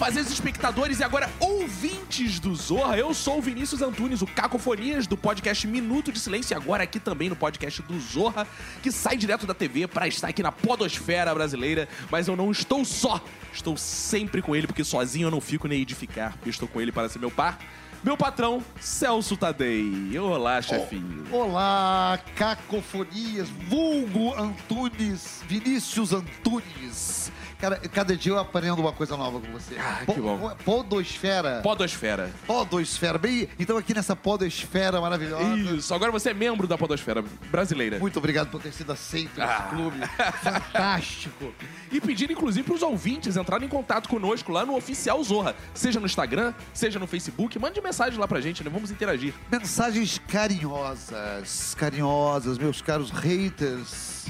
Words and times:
fazeres 0.00 0.30
espectadores 0.30 0.98
e 0.98 1.04
agora 1.04 1.28
ouvintes 1.38 2.40
do 2.40 2.54
Zorra. 2.54 2.96
Eu 2.96 3.12
sou 3.12 3.36
o 3.36 3.42
Vinícius 3.42 3.82
Antunes, 3.82 4.22
o 4.22 4.26
Cacofonias 4.26 5.06
do 5.06 5.14
podcast 5.14 5.66
Minuto 5.66 6.10
de 6.10 6.18
Silêncio 6.18 6.54
e 6.54 6.56
agora 6.56 6.84
aqui 6.84 6.98
também 6.98 7.28
no 7.28 7.36
podcast 7.36 7.82
do 7.82 8.00
Zorra, 8.00 8.46
que 8.82 8.90
sai 8.90 9.18
direto 9.18 9.46
da 9.46 9.52
TV 9.52 9.86
para 9.86 10.08
estar 10.08 10.28
aqui 10.28 10.42
na 10.42 10.50
podosfera 10.50 11.34
brasileira. 11.34 11.86
Mas 12.10 12.28
eu 12.28 12.34
não 12.34 12.50
estou 12.50 12.82
só, 12.82 13.22
estou 13.52 13.76
sempre 13.76 14.40
com 14.40 14.56
ele, 14.56 14.66
porque 14.66 14.82
sozinho 14.82 15.26
eu 15.26 15.30
não 15.30 15.38
fico 15.38 15.68
nem 15.68 15.82
edificar, 15.82 16.32
porque 16.32 16.48
estou 16.48 16.66
com 16.66 16.80
ele 16.80 16.90
para 16.90 17.06
ser 17.10 17.18
meu 17.18 17.30
par. 17.30 17.58
Meu 18.02 18.16
patrão, 18.16 18.64
Celso 18.80 19.36
Tadei. 19.36 20.18
Olá, 20.18 20.62
chefinho. 20.62 21.26
Olá, 21.30 22.18
cacofonias, 22.36 23.50
vulgo 23.68 24.32
Antunes, 24.32 25.42
Vinícius 25.46 26.14
Antunes. 26.14 27.30
Cara, 27.60 27.76
cada 27.92 28.16
dia 28.16 28.32
eu 28.32 28.38
aprendo 28.38 28.80
uma 28.80 28.92
coisa 28.92 29.16
nova 29.16 29.38
com 29.40 29.52
você. 29.52 29.76
Ah, 29.78 30.02
que 30.06 30.18
bom. 30.20 30.38
Po- 30.38 30.56
Podosfera. 30.64 31.60
Podosfera. 31.62 32.30
Podosfera. 32.46 33.18
Bem, 33.18 33.48
então 33.58 33.76
aqui 33.76 33.92
nessa 33.94 34.16
podosfera 34.16 35.00
maravilhosa. 35.00 35.44
Isso, 35.58 35.92
agora 35.94 36.10
você 36.10 36.30
é 36.30 36.34
membro 36.34 36.66
da 36.66 36.78
podosfera 36.78 37.22
brasileira. 37.50 37.98
Muito 37.98 38.18
obrigado 38.18 38.48
por 38.50 38.62
ter 38.62 38.72
sido 38.72 38.90
aceito 38.92 39.38
nesse 39.38 39.52
Ah. 39.52 39.68
clube. 39.70 39.98
Fantástico. 40.42 41.52
E 41.92 42.00
pedir, 42.00 42.30
inclusive, 42.30 42.64
para 42.64 42.74
os 42.74 42.82
ouvintes 42.82 43.36
entrarem 43.36 43.66
em 43.66 43.70
contato 43.70 44.08
conosco 44.08 44.50
lá 44.52 44.64
no 44.64 44.74
Oficial 44.76 45.22
Zorra. 45.22 45.54
Seja 45.74 46.00
no 46.00 46.06
Instagram, 46.06 46.54
seja 46.72 46.98
no 46.98 47.06
Facebook. 47.06 47.58
Mande 47.58 47.80
mensagem 47.80 48.18
lá 48.18 48.26
pra 48.26 48.40
gente, 48.40 48.64
né? 48.64 48.70
Vamos 48.72 48.90
interagir. 48.90 49.34
Mensagens 49.50 50.18
carinhosas, 50.28 51.74
carinhosas, 51.76 52.58
meus 52.58 52.80
caros 52.80 53.10
haters. 53.10 54.26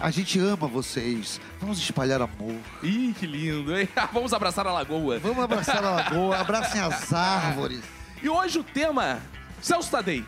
A 0.00 0.10
gente 0.10 0.38
ama 0.38 0.66
vocês. 0.66 1.40
Vamos 1.60 1.78
espalhar 1.78 2.20
amor. 2.20 2.56
Ih, 2.82 3.14
que 3.18 3.26
lindo, 3.26 3.76
hein? 3.78 3.88
Vamos 4.12 4.32
abraçar 4.32 4.66
a 4.66 4.72
lagoa. 4.72 5.18
Vamos 5.18 5.42
abraçar 5.44 5.82
a 5.84 5.90
lagoa, 5.90 6.38
abracem 6.38 6.80
as 6.80 7.12
árvores. 7.14 7.80
E 8.22 8.28
hoje 8.28 8.58
o 8.58 8.64
tema, 8.64 9.20
Celso 9.62 9.90
Tadei, 9.90 10.24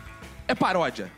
é 0.47 0.55
paródia. 0.55 1.11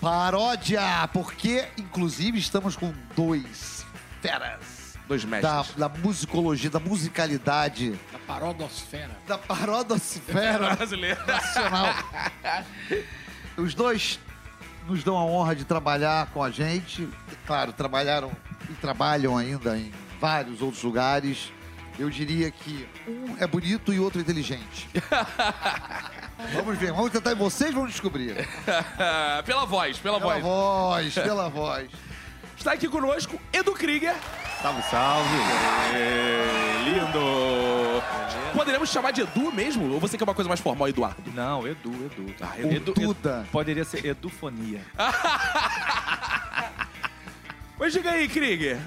Paródia, 0.00 1.08
porque 1.12 1.66
inclusive 1.78 2.38
estamos 2.38 2.76
com 2.76 2.92
dois 3.16 3.84
feras 4.20 4.94
Dois 5.08 5.24
da, 5.24 5.28
mestres. 5.28 5.74
da 5.76 5.88
musicologia, 5.88 6.68
da 6.68 6.80
musicalidade, 6.80 7.98
Da 8.12 8.18
parodosfera. 8.18 9.16
da 9.26 9.38
parodosfera 9.38 10.74
brasileira. 10.76 11.24
nacional. 11.24 11.94
Os 13.56 13.74
dois 13.74 14.18
nos 14.86 15.02
dão 15.04 15.16
a 15.16 15.24
honra 15.24 15.54
de 15.54 15.64
trabalhar 15.64 16.26
com 16.28 16.42
a 16.42 16.50
gente. 16.50 17.08
Claro, 17.46 17.72
trabalharam 17.72 18.30
e 18.70 18.74
trabalham 18.74 19.36
ainda 19.36 19.76
em 19.76 19.92
vários 20.20 20.62
outros 20.62 20.82
lugares. 20.82 21.52
Eu 21.98 22.10
diria 22.10 22.50
que 22.50 22.86
um 23.08 23.36
é 23.38 23.46
bonito 23.46 23.92
e 23.92 23.98
o 23.98 24.04
outro 24.04 24.20
é 24.20 24.22
inteligente. 24.22 24.88
vamos 26.52 26.76
ver, 26.78 26.92
vamos 26.92 27.10
tentar 27.10 27.32
e 27.32 27.34
vocês 27.34 27.72
vão 27.72 27.86
descobrir. 27.86 28.36
pela 29.44 29.64
voz, 29.64 29.98
pela, 29.98 30.18
Pela 30.20 30.34
voz. 30.38 30.42
voz, 30.42 31.14
pela 31.14 31.48
voz. 31.48 31.90
Está 32.56 32.72
aqui 32.72 32.88
conosco 32.88 33.40
Edu 33.52 33.72
Krieger. 33.72 34.14
Salve, 34.66 34.82
salve. 34.90 35.38
É, 35.94 36.82
lindo. 36.82 38.02
Poderemos 38.52 38.90
chamar 38.90 39.12
de 39.12 39.20
Edu 39.20 39.52
mesmo? 39.52 39.92
Ou 39.92 40.00
você 40.00 40.18
quer 40.18 40.24
uma 40.24 40.34
coisa 40.34 40.48
mais 40.48 40.58
formal, 40.58 40.88
Eduardo? 40.88 41.22
Não, 41.32 41.64
Edu, 41.64 41.92
Edu. 42.04 42.34
Ah, 42.40 42.58
Edu, 42.58 42.90
Edu. 42.90 43.16
Poderia 43.52 43.84
ser 43.84 44.04
Edufonia. 44.04 44.80
Mas 47.78 47.92
diga 47.92 48.10
aí, 48.10 48.26
Krieger, 48.26 48.80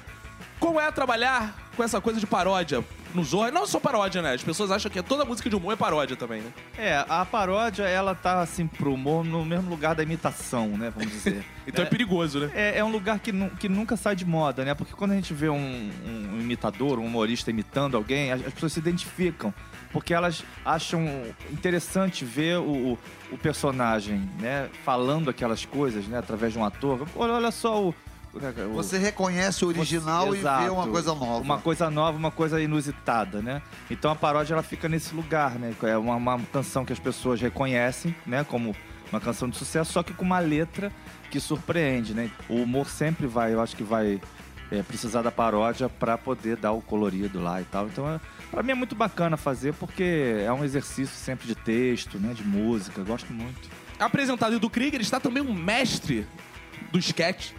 como 0.59 0.81
é 0.81 0.91
trabalhar 0.91 1.55
com 1.77 1.83
essa 1.83 2.01
coisa 2.01 2.19
de 2.19 2.27
paródia 2.27 2.83
no 3.13 3.23
Zorra? 3.23 3.51
Não 3.51 3.65
só 3.65 3.79
paródia, 3.79 4.21
né? 4.21 4.33
As 4.33 4.43
pessoas 4.43 4.71
acham 4.71 4.91
que 4.91 5.01
toda 5.01 5.25
música 5.25 5.49
de 5.49 5.55
humor 5.55 5.73
é 5.73 5.75
paródia 5.75 6.15
também, 6.15 6.41
né? 6.41 6.51
É, 6.77 7.05
a 7.09 7.25
paródia, 7.25 7.83
ela 7.83 8.13
tá 8.15 8.41
assim 8.41 8.67
pro 8.67 8.93
humor 8.93 9.23
no 9.25 9.43
mesmo 9.45 9.69
lugar 9.69 9.95
da 9.95 10.03
imitação, 10.03 10.67
né? 10.69 10.91
Vamos 10.95 11.11
dizer. 11.11 11.43
Então 11.69 11.85
é, 11.85 11.87
perigoso, 11.87 12.39
né? 12.39 12.51
É, 12.55 12.79
é 12.79 12.83
um 12.83 12.89
lugar 12.91 13.19
que, 13.19 13.31
nu- 13.31 13.51
que 13.51 13.69
nunca 13.69 13.95
sai 13.95 14.15
de 14.15 14.25
moda, 14.25 14.65
né? 14.65 14.73
Porque 14.73 14.91
quando 14.93 15.11
a 15.11 15.15
gente 15.15 15.35
vê 15.35 15.49
um, 15.49 15.91
um 16.03 16.39
imitador, 16.41 16.97
um 16.97 17.05
humorista 17.05 17.51
imitando 17.51 17.95
alguém, 17.95 18.31
as, 18.31 18.43
as 18.43 18.51
pessoas 18.53 18.73
se 18.73 18.79
identificam. 18.79 19.53
Porque 19.91 20.11
elas 20.11 20.43
acham 20.65 21.07
interessante 21.51 22.25
ver 22.25 22.57
o, 22.57 22.93
o, 22.93 22.99
o 23.31 23.37
personagem, 23.37 24.27
né? 24.39 24.67
Falando 24.83 25.29
aquelas 25.29 25.63
coisas, 25.63 26.05
né? 26.07 26.17
Através 26.17 26.53
de 26.53 26.57
um 26.59 26.65
ator. 26.65 27.07
Olha, 27.15 27.33
olha 27.33 27.51
só 27.51 27.83
o... 27.89 27.93
o- 28.33 28.73
Você 28.73 28.97
reconhece 28.97 29.65
o 29.65 29.69
original 29.69 30.27
Você- 30.27 30.37
e 30.39 30.41
vê 30.63 30.69
uma 30.69 30.87
coisa 30.87 31.13
nova. 31.15 31.41
Uma 31.43 31.57
coisa 31.59 31.89
nova, 31.89 32.17
uma 32.17 32.31
coisa 32.31 32.61
inusitada, 32.61 33.41
né? 33.41 33.61
Então 33.89 34.11
a 34.11 34.15
paródia 34.15 34.53
ela 34.53 34.63
fica 34.63 34.87
nesse 34.87 35.13
lugar, 35.15 35.57
né? 35.57 35.73
É 35.83 35.97
uma, 35.97 36.15
uma 36.15 36.39
canção 36.51 36.85
que 36.85 36.93
as 36.93 36.99
pessoas 36.99 37.41
reconhecem, 37.41 38.15
né? 38.25 38.43
Como 38.43 38.75
uma 39.11 39.19
canção 39.19 39.49
de 39.49 39.57
sucesso, 39.57 39.91
só 39.91 40.03
que 40.03 40.13
com 40.13 40.23
uma 40.23 40.39
letra 40.39 40.91
que 41.31 41.39
surpreende, 41.39 42.13
né? 42.13 42.29
O 42.47 42.55
humor 42.61 42.87
sempre 42.89 43.25
vai, 43.27 43.53
eu 43.53 43.61
acho 43.61 43.75
que 43.75 43.83
vai 43.83 44.21
é, 44.71 44.83
precisar 44.83 45.23
da 45.23 45.31
paródia 45.31 45.89
para 45.89 46.15
poder 46.15 46.55
dar 46.55 46.71
o 46.73 46.81
colorido 46.81 47.39
lá 47.41 47.59
e 47.59 47.63
tal. 47.65 47.87
Então, 47.87 48.07
é, 48.07 48.19
para 48.51 48.61
mim 48.61 48.71
é 48.71 48.75
muito 48.75 48.93
bacana 48.95 49.35
fazer 49.35 49.73
porque 49.73 50.35
é 50.45 50.53
um 50.53 50.63
exercício 50.63 51.15
sempre 51.15 51.47
de 51.47 51.55
texto, 51.55 52.19
né? 52.19 52.33
De 52.35 52.43
música, 52.43 53.01
gosto 53.03 53.33
muito. 53.33 53.67
Apresentado 53.99 54.55
Edu 54.55 54.69
Krieger, 54.69 55.01
está 55.01 55.19
também 55.19 55.41
um 55.41 55.53
mestre 55.53 56.27
do 56.91 56.99
sketch, 56.99 57.51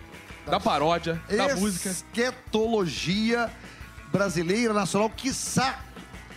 da 0.50 0.60
paródia, 0.60 1.20
da 1.28 1.56
música. 1.56 1.88
Esquetologia 1.88 3.50
brasileira, 4.12 4.74
nacional, 4.74 5.10
quiçá 5.10 5.80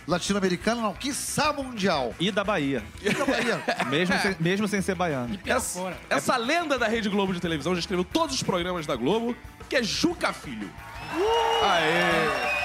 latino-americana, 0.06 0.82
não, 0.82 0.94
quiçá 0.94 1.52
mundial. 1.52 2.14
E 2.20 2.30
da 2.30 2.44
Bahia, 2.44 2.82
Fica 2.98 3.24
Bahia. 3.24 3.62
mesmo, 3.88 4.18
sem, 4.18 4.36
mesmo 4.38 4.68
sem 4.68 4.82
ser 4.82 4.94
baiano. 4.94 5.38
Essa, 5.46 5.96
essa 6.08 6.36
lenda 6.36 6.78
da 6.78 6.86
Rede 6.86 7.08
Globo 7.08 7.32
de 7.32 7.40
televisão 7.40 7.74
já 7.74 7.80
escreveu 7.80 8.04
todos 8.04 8.34
os 8.34 8.42
programas 8.42 8.86
da 8.86 8.96
Globo, 8.96 9.34
que 9.68 9.76
é 9.76 9.82
Juca 9.82 10.32
Filho. 10.32 10.70
Aê! 11.62 12.64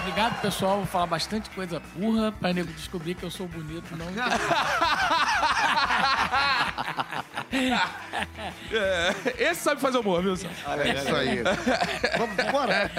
Obrigado, 0.00 0.40
pessoal. 0.40 0.78
Vou 0.78 0.86
falar 0.86 1.06
bastante 1.06 1.50
coisa 1.50 1.82
burra 1.94 2.32
pra 2.32 2.52
nego 2.52 2.72
descobrir 2.72 3.14
que 3.14 3.24
eu 3.24 3.30
sou 3.30 3.46
bonito. 3.46 3.94
Não 3.94 4.06
É, 8.70 9.14
esse 9.50 9.62
sabe 9.62 9.80
fazer 9.80 9.98
humor, 9.98 10.22
viu? 10.22 10.32
É 10.34 10.36
isso 10.94 11.14
aí. 11.14 11.42
Vamos 12.18 12.38
embora. 12.38 12.90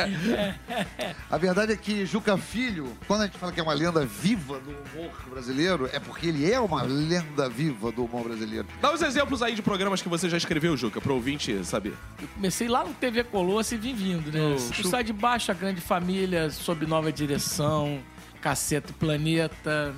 A 1.29 1.37
verdade 1.37 1.73
é 1.73 1.75
que 1.77 2.05
Juca 2.05 2.37
Filho, 2.37 2.97
quando 3.07 3.21
a 3.21 3.25
gente 3.25 3.37
fala 3.37 3.51
que 3.51 3.59
é 3.59 3.63
uma 3.63 3.73
lenda 3.73 4.05
viva 4.05 4.59
do 4.59 4.71
humor 4.71 5.11
brasileiro, 5.29 5.89
é 5.91 5.99
porque 5.99 6.27
ele 6.27 6.51
é 6.51 6.59
uma 6.59 6.81
lenda 6.81 7.47
viva 7.49 7.91
do 7.91 8.05
humor 8.05 8.23
brasileiro. 8.23 8.67
Dá 8.81 8.91
uns 8.91 9.01
exemplos 9.01 9.41
aí 9.41 9.53
de 9.55 9.61
programas 9.61 10.01
que 10.01 10.09
você 10.09 10.29
já 10.29 10.37
escreveu, 10.37 10.75
Juca, 10.75 10.99
pro 10.99 11.13
ouvinte 11.13 11.63
saber. 11.63 11.93
Eu 12.21 12.27
comecei 12.29 12.67
lá 12.67 12.83
no 12.83 12.93
TV 12.93 13.23
Colosso 13.23 13.75
e 13.75 13.77
vim 13.77 13.93
vindo, 13.93 14.31
né? 14.31 14.39
Oh, 14.41 14.81
O 14.81 14.89
Sai 14.89 15.03
de 15.03 15.13
Baixo, 15.13 15.51
a 15.51 15.53
Grande 15.53 15.81
Família, 15.81 16.49
Sob 16.49 16.85
Nova 16.85 17.11
Direção, 17.11 17.99
Caceta 18.41 18.91
e 18.91 18.93
Planeta. 18.93 19.93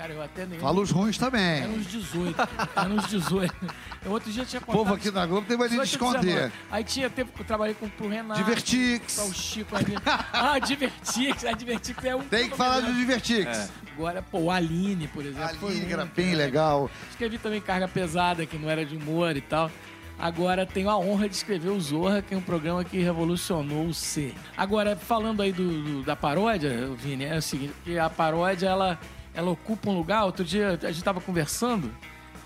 Cara, 0.00 0.14
eu 0.14 0.22
até 0.22 0.46
nem... 0.46 0.58
Fala 0.58 0.80
os 0.80 0.90
ruins 0.90 1.20
Era 1.20 1.30
também. 1.30 1.66
uns 1.68 1.86
18. 1.86 2.34
Era 2.74 2.88
uns 2.88 3.06
18. 3.06 3.54
Eu 4.02 4.12
outro 4.12 4.32
dia 4.32 4.46
tinha 4.46 4.58
O 4.62 4.64
contado... 4.64 4.78
povo 4.82 4.94
aqui 4.94 5.10
na 5.10 5.26
Globo 5.26 5.46
tem 5.46 5.58
mania 5.58 5.76
de 5.78 5.90
18, 5.90 5.98
19. 6.00 6.26
esconder. 6.26 6.52
Aí 6.70 6.82
tinha 6.84 7.10
tempo 7.10 7.32
que 7.34 7.42
eu 7.42 7.44
trabalhei 7.44 7.74
com 7.74 7.86
pro 7.86 8.08
Renato. 8.08 8.40
Divertix. 8.42 9.18
O 9.18 9.34
Chico 9.34 9.76
ali. 9.76 9.94
Ah, 10.32 10.58
Divertix. 10.58 11.44
A 11.44 11.52
Divertix 11.52 12.02
é 12.02 12.16
um... 12.16 12.22
Tem 12.22 12.48
que 12.48 12.56
falar 12.56 12.80
do 12.80 12.94
Divertix. 12.94 13.70
Agora, 13.94 14.22
pô, 14.22 14.38
o 14.38 14.50
Aline, 14.50 15.06
por 15.08 15.22
exemplo. 15.22 15.54
foi 15.58 15.72
Ali, 15.72 15.82
um, 15.82 15.86
que 15.86 15.92
era 15.92 16.06
bem 16.06 16.34
legal. 16.34 16.90
Escrevi 17.10 17.36
também 17.36 17.60
Carga 17.60 17.86
Pesada, 17.86 18.46
que 18.46 18.56
não 18.56 18.70
era 18.70 18.86
de 18.86 18.96
humor 18.96 19.36
e 19.36 19.42
tal. 19.42 19.70
Agora 20.18 20.64
tenho 20.64 20.88
a 20.88 20.96
honra 20.98 21.28
de 21.28 21.34
escrever 21.34 21.68
o 21.68 21.78
Zorra, 21.80 22.22
que 22.22 22.32
é 22.34 22.38
um 22.38 22.42
programa 22.42 22.82
que 22.84 22.98
revolucionou 23.02 23.86
o 23.86 23.92
C. 23.92 24.32
Agora, 24.56 24.96
falando 24.96 25.42
aí 25.42 25.52
do, 25.52 25.82
do- 25.82 26.02
da 26.04 26.16
paródia, 26.16 26.88
Vini, 26.96 27.24
é 27.24 27.36
o 27.36 27.42
seguinte, 27.42 27.74
que 27.84 27.98
a 27.98 28.08
paródia, 28.10 28.68
ela, 28.68 28.98
ela 29.40 29.50
ocupa 29.50 29.90
um 29.90 29.96
lugar. 29.96 30.24
Outro 30.24 30.44
dia 30.44 30.78
a 30.82 30.92
gente 30.92 31.02
tava 31.02 31.20
conversando, 31.20 31.92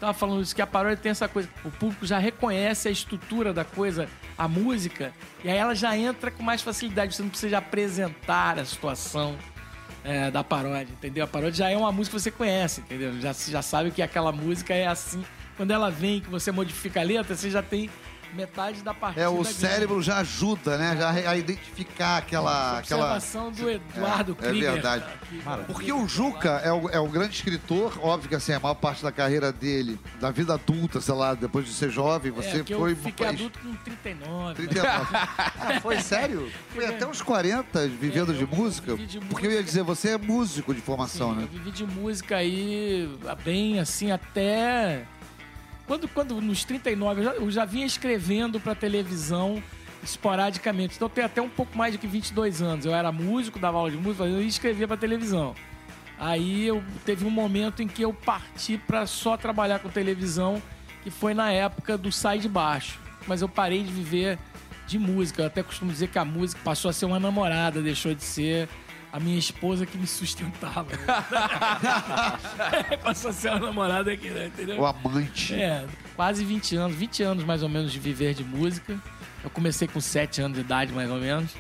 tava 0.01 0.15
falando 0.15 0.43
isso, 0.43 0.55
que 0.55 0.63
a 0.63 0.67
paródia 0.67 0.97
tem 0.97 1.11
essa 1.11 1.29
coisa, 1.29 1.49
o 1.65 1.71
público 1.71 2.07
já 2.07 2.19
reconhece 2.19 2.89
a 2.89 2.91
estrutura 2.91 3.53
da 3.53 3.65
coisa, 3.65 4.09
a 4.39 4.49
música, 4.49 5.13
e 5.43 5.51
aí 5.51 5.57
ela 5.57 5.75
já 5.75 5.97
entra 5.97 6.31
com 6.31 6.43
mais 6.43 6.63
facilidade, 6.63 7.15
você 7.15 7.23
não 7.23 7.31
precisa 7.31 7.59
apresentar 7.59 8.59
a 8.59 8.65
situação 8.65 9.37
é, 10.05 10.31
da 10.31 10.45
paródia, 10.45 10.93
entendeu? 10.93 11.25
A 11.25 11.27
paródia 11.27 11.55
já 11.55 11.71
é 11.71 11.77
uma 11.77 11.91
música 11.91 12.17
que 12.17 12.23
você 12.23 12.31
conhece, 12.31 12.81
entendeu? 12.81 13.21
Já, 13.21 13.33
já 13.33 13.63
sabe 13.63 13.91
que 13.91 14.03
aquela 14.03 14.33
música 14.33 14.75
é 14.75 14.87
assim. 14.87 15.25
Quando 15.57 15.71
ela 15.71 15.91
vem, 15.91 16.21
que 16.21 16.29
você 16.29 16.51
modifica 16.51 17.01
a 17.01 17.05
letra, 17.05 17.35
você 17.35 17.51
já 17.51 17.63
tem 17.63 17.89
metade 18.35 18.83
da 18.83 18.93
partida. 18.93 19.25
É, 19.25 19.29
o 19.29 19.45
cérebro 19.45 20.03
já 20.03 20.19
ajuda, 20.19 20.77
né? 20.77 20.97
Já 20.99 21.11
a 21.31 21.37
identificar 21.37 22.19
aquela. 22.19 22.79
aquela... 22.79 23.15
Observação 23.15 23.51
do 23.53 23.71
Eduardo 23.71 24.37
É, 24.41 24.45
é 24.45 24.49
Krieger. 24.49 24.73
verdade. 24.73 25.05
que- 25.29 25.43
Porque 25.73 25.93
o 25.93 26.07
Juca 26.09 26.61
é 26.65 26.73
o, 26.73 26.89
é 26.91 26.99
o 26.99 27.09
grande 27.09 27.35
escritor, 27.37 27.99
óbvio 28.03 28.29
que 28.29 28.35
assim, 28.35 28.53
a 28.53 28.61
maior 28.61 28.75
parte 28.75 29.03
da 29.03 29.13
carreira 29.13 29.53
dele, 29.53 29.99
da 30.21 30.31
vida 30.31 30.55
adulta, 30.55 31.01
sei 31.01 31.15
lá, 31.15 31.35
depois 31.35 31.65
de 31.67 31.73
ser 31.73 31.91
jovem, 31.91 32.31
É, 32.33 32.35
você 32.35 32.63
que 32.65 32.75
foi. 32.75 32.93
eu 32.93 32.97
fiquei 32.97 33.27
adulto 33.27 33.59
com 33.61 33.75
39. 33.77 34.55
39. 34.55 35.07
Ah, 35.15 35.81
foi 35.81 36.01
sério? 36.01 36.51
Foi 36.75 36.87
até 36.87 37.07
uns 37.07 37.23
40 37.23 37.87
vivendo 37.89 38.33
É, 38.33 38.37
de 38.37 38.47
música? 38.47 38.97
de 38.97 39.21
Porque 39.21 39.47
eu 39.47 39.51
ia 39.51 39.57
música. 39.59 39.63
dizer, 39.65 39.83
você 39.85 40.09
é 40.11 40.19
músico 40.19 40.75
de 40.75 40.81
formação, 40.81 41.31
Sim, 41.31 41.37
né? 41.37 41.43
Eu 41.45 41.49
vivi 41.49 41.71
de 41.71 41.87
música 41.87 42.37
aí, 42.37 43.09
bem 43.45 43.79
assim, 43.81 44.11
até. 44.11 45.05
Quando, 45.87 46.09
quando 46.09 46.41
nos 46.41 46.65
39, 46.65 47.21
eu 47.21 47.25
já, 47.25 47.31
eu 47.33 47.51
já 47.51 47.65
vinha 47.65 47.87
escrevendo 47.87 48.59
pra 48.59 48.75
televisão 48.75 49.63
esporadicamente. 50.03 50.97
Então 50.97 51.07
eu 51.07 51.11
tenho 51.11 51.27
até 51.27 51.43
um 51.43 51.49
pouco 51.49 51.77
mais 51.77 51.93
de 51.93 51.99
que 51.99 52.07
22 52.07 52.63
anos. 52.63 52.87
Eu 52.87 52.95
era 52.95 53.11
músico, 53.11 53.59
dava 53.59 53.79
aula 53.79 53.91
de 53.91 53.97
música, 53.97 54.25
eu 54.25 54.43
escrevia 54.43 54.87
pra 54.87 54.97
televisão. 54.97 55.55
Aí 56.19 56.67
eu 56.67 56.83
teve 57.05 57.25
um 57.25 57.31
momento 57.31 57.83
em 57.83 57.89
que 57.89 58.03
eu 58.03 58.13
parti 58.13 58.79
pra 58.79 59.07
só 59.07 59.37
trabalhar 59.37 59.81
com 59.81 59.89
televisão, 59.89 60.63
que 61.03 61.11
foi 61.11 61.35
na 61.35 61.51
época 61.51 61.99
do 61.99 62.13
Sai 62.13 62.39
de 62.39 62.49
Baixo. 62.49 63.01
Mas 63.27 63.43
eu 63.43 63.49
parei 63.49 63.83
de 63.83 63.93
viver 63.93 64.39
de 64.87 64.99
música. 64.99 65.43
Eu 65.43 65.47
até 65.47 65.63
costumo 65.63 65.91
dizer 65.91 66.09
que 66.09 66.19
a 66.19 66.25
música 66.25 66.61
passou 66.63 66.89
a 66.89 66.93
ser 66.93 67.07
uma 67.07 67.19
namorada, 67.19 67.83
deixou 67.83 68.15
de 68.15 68.23
ser 68.23 68.69
a 69.15 69.21
minha 69.21 69.39
esposa 69.39 69.87
que 69.87 69.97
me 69.97 70.09
sustentava. 70.09 70.89
passou 73.01 73.31
a 73.31 73.33
ser 73.33 73.51
uma 73.51 73.61
namorada 73.61 74.11
aqui, 74.11 74.29
né? 74.29 74.49
Entendeu? 74.49 74.81
O 74.81 74.85
amante. 74.85 75.55
É, 75.55 75.87
quase 76.17 76.45
20 76.45 76.75
anos, 76.75 76.97
20 76.97 77.23
anos 77.23 77.45
mais 77.45 77.63
ou 77.63 77.69
menos 77.69 77.93
de 77.93 78.01
viver 78.01 78.35
de 78.35 78.43
música. 78.43 79.01
Eu 79.45 79.51
comecei 79.51 79.87
com 79.87 80.01
7 80.01 80.43
anos 80.43 80.59
de 80.59 80.65
idade, 80.65 80.93
mais 80.93 81.09
ou 81.09 81.19
menos. 81.19 81.53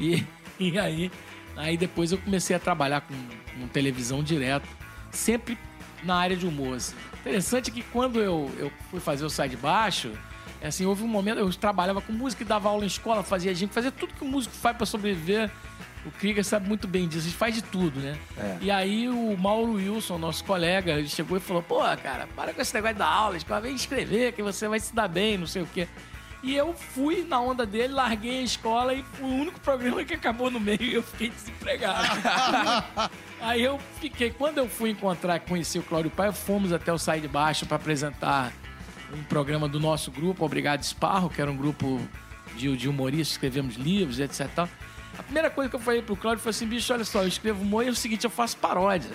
E, 0.00 0.26
e 0.58 0.76
aí, 0.80 1.12
aí 1.56 1.76
depois 1.76 2.10
eu 2.10 2.18
comecei 2.18 2.56
a 2.56 2.58
trabalhar 2.58 3.02
com, 3.02 3.14
com 3.14 3.68
televisão 3.68 4.20
direto, 4.20 4.68
sempre 5.12 5.56
na 6.02 6.16
área 6.16 6.36
de 6.36 6.44
humor. 6.44 6.74
assim. 6.74 6.96
Interessante 7.20 7.70
que 7.70 7.82
quando 7.82 8.20
eu, 8.20 8.50
eu 8.58 8.72
fui 8.90 8.98
fazer 8.98 9.24
o 9.24 9.30
Sai 9.30 9.48
de 9.48 9.56
Baixo, 9.56 10.10
é 10.60 10.66
assim, 10.66 10.84
houve 10.84 11.04
um 11.04 11.08
momento, 11.08 11.38
eu 11.38 11.54
trabalhava 11.54 12.00
com 12.00 12.12
música 12.12 12.42
e 12.42 12.46
dava 12.46 12.68
aula 12.68 12.82
em 12.82 12.88
escola, 12.88 13.22
fazia 13.22 13.54
gente, 13.54 13.72
fazia 13.72 13.92
tudo 13.92 14.12
que 14.12 14.24
o 14.24 14.28
músico 14.28 14.56
faz 14.56 14.76
pra 14.76 14.84
sobreviver. 14.84 15.52
O 16.06 16.10
Krieger 16.12 16.44
sabe 16.44 16.68
muito 16.68 16.86
bem 16.86 17.08
disso, 17.08 17.22
a 17.22 17.24
gente 17.24 17.36
faz 17.36 17.52
de 17.52 17.62
tudo, 17.62 17.98
né? 17.98 18.16
É. 18.38 18.58
E 18.60 18.70
aí 18.70 19.08
o 19.08 19.36
Mauro 19.36 19.72
Wilson, 19.72 20.18
nosso 20.18 20.44
colega, 20.44 20.92
ele 20.92 21.08
chegou 21.08 21.36
e 21.36 21.40
falou: 21.40 21.62
pô, 21.62 21.80
cara, 22.00 22.28
para 22.36 22.54
com 22.54 22.62
esse 22.62 22.72
negócio 22.72 22.96
da 22.96 23.08
aula, 23.08 23.36
escola, 23.36 23.60
vem 23.60 23.74
escrever, 23.74 24.32
que 24.32 24.42
você 24.42 24.68
vai 24.68 24.78
se 24.78 24.94
dar 24.94 25.08
bem, 25.08 25.36
não 25.36 25.48
sei 25.48 25.62
o 25.62 25.66
quê. 25.66 25.88
E 26.44 26.54
eu 26.54 26.74
fui 26.74 27.24
na 27.24 27.40
onda 27.40 27.66
dele, 27.66 27.92
larguei 27.92 28.38
a 28.38 28.42
escola 28.42 28.94
e 28.94 29.04
o 29.20 29.26
único 29.26 29.58
programa 29.58 30.04
que 30.04 30.14
acabou 30.14 30.48
no 30.48 30.60
meio 30.60 30.80
e 30.80 30.94
eu 30.94 31.02
fiquei 31.02 31.28
desempregado. 31.28 32.06
aí 33.42 33.62
eu 33.62 33.80
fiquei, 34.00 34.30
quando 34.30 34.58
eu 34.58 34.68
fui 34.68 34.90
encontrar, 34.90 35.40
conheci 35.40 35.80
o 35.80 35.82
Cláudio 35.82 36.10
Paia, 36.12 36.30
fomos 36.30 36.72
até 36.72 36.92
o 36.92 36.98
Sai 36.98 37.20
de 37.20 37.26
Baixo 37.26 37.66
para 37.66 37.76
apresentar 37.76 38.52
um 39.12 39.24
programa 39.24 39.66
do 39.66 39.80
nosso 39.80 40.12
grupo, 40.12 40.44
Obrigado 40.44 40.82
Esparro, 40.82 41.28
que 41.28 41.42
era 41.42 41.50
um 41.50 41.56
grupo 41.56 42.00
de, 42.54 42.76
de 42.76 42.88
humoristas, 42.88 43.32
escrevemos 43.32 43.74
livros, 43.74 44.20
etc. 44.20 44.68
A 45.18 45.22
primeira 45.22 45.50
coisa 45.50 45.70
que 45.70 45.76
eu 45.76 45.80
falei 45.80 46.02
pro 46.02 46.16
Cláudio 46.16 46.42
foi 46.42 46.50
assim, 46.50 46.66
bicho, 46.66 46.92
olha 46.92 47.04
só, 47.04 47.22
eu 47.22 47.28
escrevo 47.28 47.62
humor 47.62 47.84
e 47.84 47.88
é 47.88 47.90
o 47.90 47.94
seguinte, 47.94 48.24
eu 48.24 48.30
faço 48.30 48.56
paródia. 48.56 49.10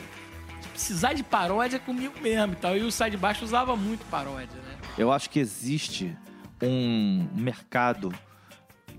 Se 0.62 0.68
precisar 0.69 1.13
de 1.13 1.24
paródia 1.24 1.77
é 1.77 1.80
comigo 1.80 2.13
mesmo 2.21 2.53
e 2.53 2.56
tal. 2.56 2.75
E 2.75 2.81
o 2.81 2.92
Sai 2.92 3.12
de 3.12 3.18
Baixo 3.18 3.44
usava 3.44 3.75
muito 3.75 4.06
paródia, 4.06 4.57
né? 4.62 4.77
Eu 4.98 5.12
acho 5.12 5.30
que 5.30 5.39
existe 5.39 6.15
um 6.62 7.27
mercado 7.36 8.13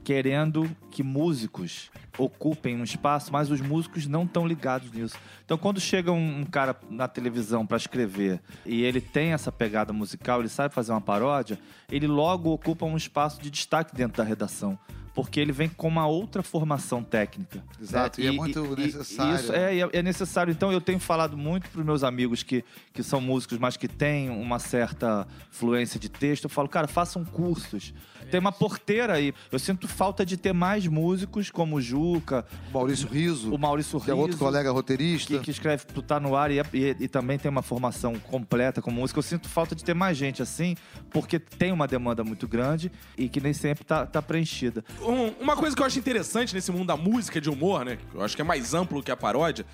querendo 0.04 0.68
que 0.90 1.02
músicos 1.02 1.90
ocupem 2.18 2.76
um 2.76 2.82
espaço, 2.82 3.32
mas 3.32 3.50
os 3.50 3.60
músicos 3.60 4.06
não 4.06 4.24
estão 4.24 4.46
ligados 4.46 4.90
nisso. 4.92 5.16
Então, 5.44 5.56
quando 5.56 5.80
chega 5.80 6.12
um, 6.12 6.40
um 6.40 6.44
cara 6.44 6.76
na 6.90 7.08
televisão 7.08 7.66
para 7.66 7.76
escrever 7.76 8.40
e 8.66 8.82
ele 8.82 9.00
tem 9.00 9.32
essa 9.32 9.50
pegada 9.50 9.92
musical, 9.92 10.40
ele 10.40 10.48
sabe 10.48 10.74
fazer 10.74 10.92
uma 10.92 11.00
paródia, 11.00 11.58
ele 11.90 12.06
logo 12.06 12.50
ocupa 12.50 12.84
um 12.84 12.96
espaço 12.96 13.40
de 13.40 13.50
destaque 13.50 13.94
dentro 13.94 14.18
da 14.18 14.24
redação. 14.24 14.78
Porque 15.14 15.38
ele 15.38 15.52
vem 15.52 15.68
com 15.68 15.88
uma 15.88 16.06
outra 16.06 16.42
formação 16.42 17.02
técnica. 17.02 17.62
Exato, 17.80 18.20
e 18.20 18.26
é 18.26 18.30
muito 18.30 18.74
necessário. 18.76 19.34
Isso, 19.34 19.52
é, 19.52 19.76
e 19.76 19.82
é, 19.82 19.88
é 19.92 20.02
necessário. 20.02 20.50
Então, 20.50 20.72
eu 20.72 20.80
tenho 20.80 20.98
falado 20.98 21.36
muito 21.36 21.68
para 21.68 21.80
os 21.80 21.84
meus 21.84 22.02
amigos 22.02 22.42
que, 22.42 22.64
que 22.94 23.02
são 23.02 23.20
músicos, 23.20 23.58
mas 23.58 23.76
que 23.76 23.88
têm 23.88 24.30
uma 24.30 24.58
certa 24.58 25.26
fluência 25.50 26.00
de 26.00 26.08
texto. 26.08 26.44
Eu 26.44 26.50
falo, 26.50 26.68
cara, 26.68 26.88
façam 26.88 27.24
cursos. 27.24 27.92
Tem 28.32 28.40
uma 28.40 28.50
porteira 28.50 29.12
aí. 29.12 29.34
Eu 29.52 29.58
sinto 29.58 29.86
falta 29.86 30.24
de 30.24 30.38
ter 30.38 30.54
mais 30.54 30.86
músicos 30.86 31.50
como 31.50 31.76
o 31.76 31.82
Juca, 31.82 32.46
Maurício 32.72 33.06
Riso, 33.06 33.54
o 33.54 33.58
Maurício 33.58 34.00
que 34.00 34.10
é 34.10 34.14
outro 34.14 34.28
Riso, 34.32 34.38
colega 34.38 34.70
roteirista. 34.72 35.34
que, 35.36 35.40
que 35.44 35.50
escreve 35.50 35.84
pro 35.84 36.00
Tá 36.00 36.18
No 36.18 36.34
Ar 36.34 36.50
e, 36.50 36.58
e- 36.72 36.96
e 37.00 37.08
também 37.08 37.38
tem 37.38 37.50
uma 37.50 37.60
formação 37.60 38.14
completa 38.18 38.80
como 38.80 38.98
música. 39.02 39.18
Eu 39.18 39.22
sinto 39.22 39.50
falta 39.50 39.74
de 39.74 39.84
ter 39.84 39.92
mais 39.92 40.16
gente 40.16 40.40
assim, 40.40 40.74
porque 41.10 41.38
tem 41.38 41.72
uma 41.72 41.86
demanda 41.86 42.24
muito 42.24 42.48
grande 42.48 42.90
e 43.18 43.28
que 43.28 43.38
nem 43.38 43.52
sempre 43.52 43.84
tá, 43.84 44.06
tá 44.06 44.22
preenchida. 44.22 44.82
Um- 45.02 45.28
uma 45.42 45.54
coisa 45.54 45.76
que 45.76 45.82
eu 45.82 45.86
acho 45.86 45.98
interessante 45.98 46.54
nesse 46.54 46.72
mundo 46.72 46.86
da 46.86 46.96
música 46.96 47.38
de 47.38 47.50
humor, 47.50 47.84
né? 47.84 47.96
que 48.10 48.16
Eu 48.16 48.22
acho 48.22 48.34
que 48.34 48.40
é 48.40 48.44
mais 48.46 48.72
amplo 48.72 49.02
que 49.02 49.10
a 49.10 49.16
paródia. 49.16 49.66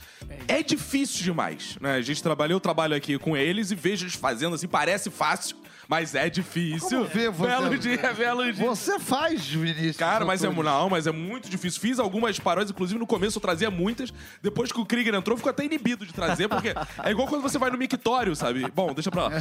É 0.49 0.64
difícil 0.64 1.22
demais, 1.22 1.78
né? 1.81 1.93
A 1.94 2.02
gente 2.02 2.20
trabalha, 2.20 2.52
eu 2.54 2.58
trabalho 2.61 2.96
aqui 2.96 3.16
com 3.20 3.37
eles 3.37 3.70
e 3.70 3.76
vejo 3.76 4.04
eles 4.04 4.16
fazendo 4.16 4.56
assim, 4.56 4.66
parece 4.66 5.11
fácil, 5.11 5.56
mas 5.88 6.14
é 6.14 6.29
difícil. 6.29 6.99
Como 6.99 7.05
vê 7.06 7.31
você? 7.31 7.49
Belo 7.49 7.79
dia, 7.79 8.12
belo 8.12 8.52
dia. 8.52 8.67
Você 8.67 8.99
faz, 8.99 9.49
Vinícius. 9.49 9.96
Cara, 9.96 10.26
mas 10.26 10.44
é, 10.44 10.50
não, 10.50 10.90
mas 10.90 11.06
é 11.06 11.12
muito 11.12 11.49
difícil. 11.49 11.81
Fiz 11.81 11.99
algumas 11.99 12.38
paródias, 12.38 12.70
inclusive 12.70 13.00
no 13.00 13.06
começo 13.06 13.38
eu 13.38 13.43
trazia 13.43 13.70
muitas. 13.70 14.12
Depois 14.43 14.70
que 14.70 14.79
o 14.79 14.85
Krieger 14.85 15.14
entrou, 15.14 15.35
ficou 15.38 15.49
até 15.49 15.64
inibido 15.64 16.05
de 16.05 16.12
trazer, 16.12 16.46
porque 16.46 16.75
é 17.02 17.11
igual 17.11 17.26
quando 17.26 17.40
você 17.40 17.56
vai 17.56 17.70
no 17.70 17.79
mictório, 17.79 18.37
sabe? 18.37 18.70
Bom, 18.70 18.93
deixa 18.93 19.11
pra 19.11 19.29
lá. 19.29 19.31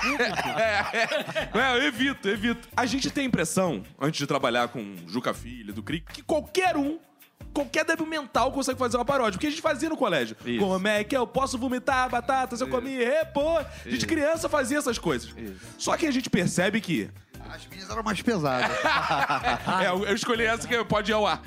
Pública. 0.00 0.56
É, 1.54 1.76
eu 1.76 1.82
evito, 1.84 2.28
evito. 2.28 2.68
A 2.76 2.84
gente 2.84 3.10
tem 3.10 3.24
a 3.24 3.26
impressão, 3.26 3.82
antes 3.98 4.18
de 4.18 4.26
trabalhar 4.26 4.68
com 4.68 4.94
Juca 5.06 5.32
Filho, 5.32 5.72
do 5.72 5.82
Krieger, 5.82 6.12
que 6.12 6.22
qualquer 6.22 6.76
um. 6.76 6.98
Qualquer 7.52 7.84
débil 7.84 8.06
mental 8.06 8.52
consegue 8.52 8.78
fazer 8.78 8.96
uma 8.96 9.04
paródia. 9.04 9.32
Porque 9.32 9.46
a 9.46 9.50
gente 9.50 9.62
fazia 9.62 9.88
no 9.88 9.96
colégio. 9.96 10.36
Isso. 10.44 10.58
Como 10.58 10.86
é 10.86 11.02
que 11.02 11.16
eu 11.16 11.26
posso 11.26 11.58
vomitar 11.58 12.08
batatas? 12.08 12.60
Eu 12.60 12.68
comi 12.68 12.96
repô. 12.96 13.58
A 13.58 13.66
gente 13.88 14.06
criança 14.06 14.48
fazia 14.48 14.78
essas 14.78 14.98
coisas. 14.98 15.34
Só 15.76 15.96
que 15.96 16.06
a 16.06 16.10
gente 16.10 16.30
percebe 16.30 16.80
que 16.80 17.10
As 17.48 17.66
minhas 17.66 17.88
eram 17.90 18.02
mais 18.02 18.20
pesadas. 18.20 18.70
é, 19.82 19.88
eu 19.88 20.04
eu 20.04 20.14
escolhi 20.14 20.44
essa 20.44 20.68
que 20.68 20.84
pode 20.84 21.10
ir 21.10 21.14
ao 21.14 21.26
ar. 21.26 21.42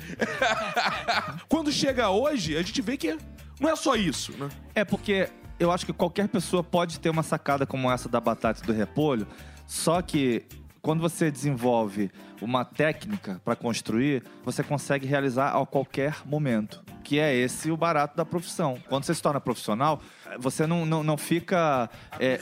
Quando 1.48 1.70
chega 1.70 2.10
hoje, 2.10 2.56
a 2.56 2.62
gente 2.62 2.82
vê 2.82 2.96
que 2.96 3.16
não 3.60 3.70
é 3.70 3.76
só 3.76 3.94
isso, 3.94 4.32
né? 4.36 4.48
É 4.74 4.84
porque 4.84 5.28
eu 5.58 5.70
acho 5.70 5.86
que 5.86 5.92
qualquer 5.92 6.28
pessoa 6.28 6.64
pode 6.64 6.98
ter 6.98 7.08
uma 7.08 7.22
sacada 7.22 7.64
como 7.64 7.90
essa 7.90 8.08
da 8.08 8.20
batata 8.20 8.60
e 8.62 8.66
do 8.66 8.72
repolho, 8.72 9.26
só 9.66 10.02
que 10.02 10.44
quando 10.80 11.00
você 11.00 11.30
desenvolve 11.30 12.10
uma 12.42 12.64
técnica 12.64 13.40
para 13.44 13.54
construir, 13.56 14.22
você 14.44 14.62
consegue 14.62 15.06
realizar 15.06 15.56
a 15.56 15.64
qualquer 15.66 16.16
momento. 16.24 16.82
Que 17.04 17.18
é 17.18 17.34
esse 17.34 17.70
o 17.70 17.76
barato 17.76 18.16
da 18.16 18.24
profissão. 18.24 18.78
Quando 18.88 19.04
você 19.04 19.14
se 19.14 19.20
torna 19.22 19.40
profissional, 19.40 20.00
você 20.38 20.66
não, 20.66 20.86
não, 20.86 21.02
não 21.02 21.16
fica. 21.16 21.90
É, 22.18 22.38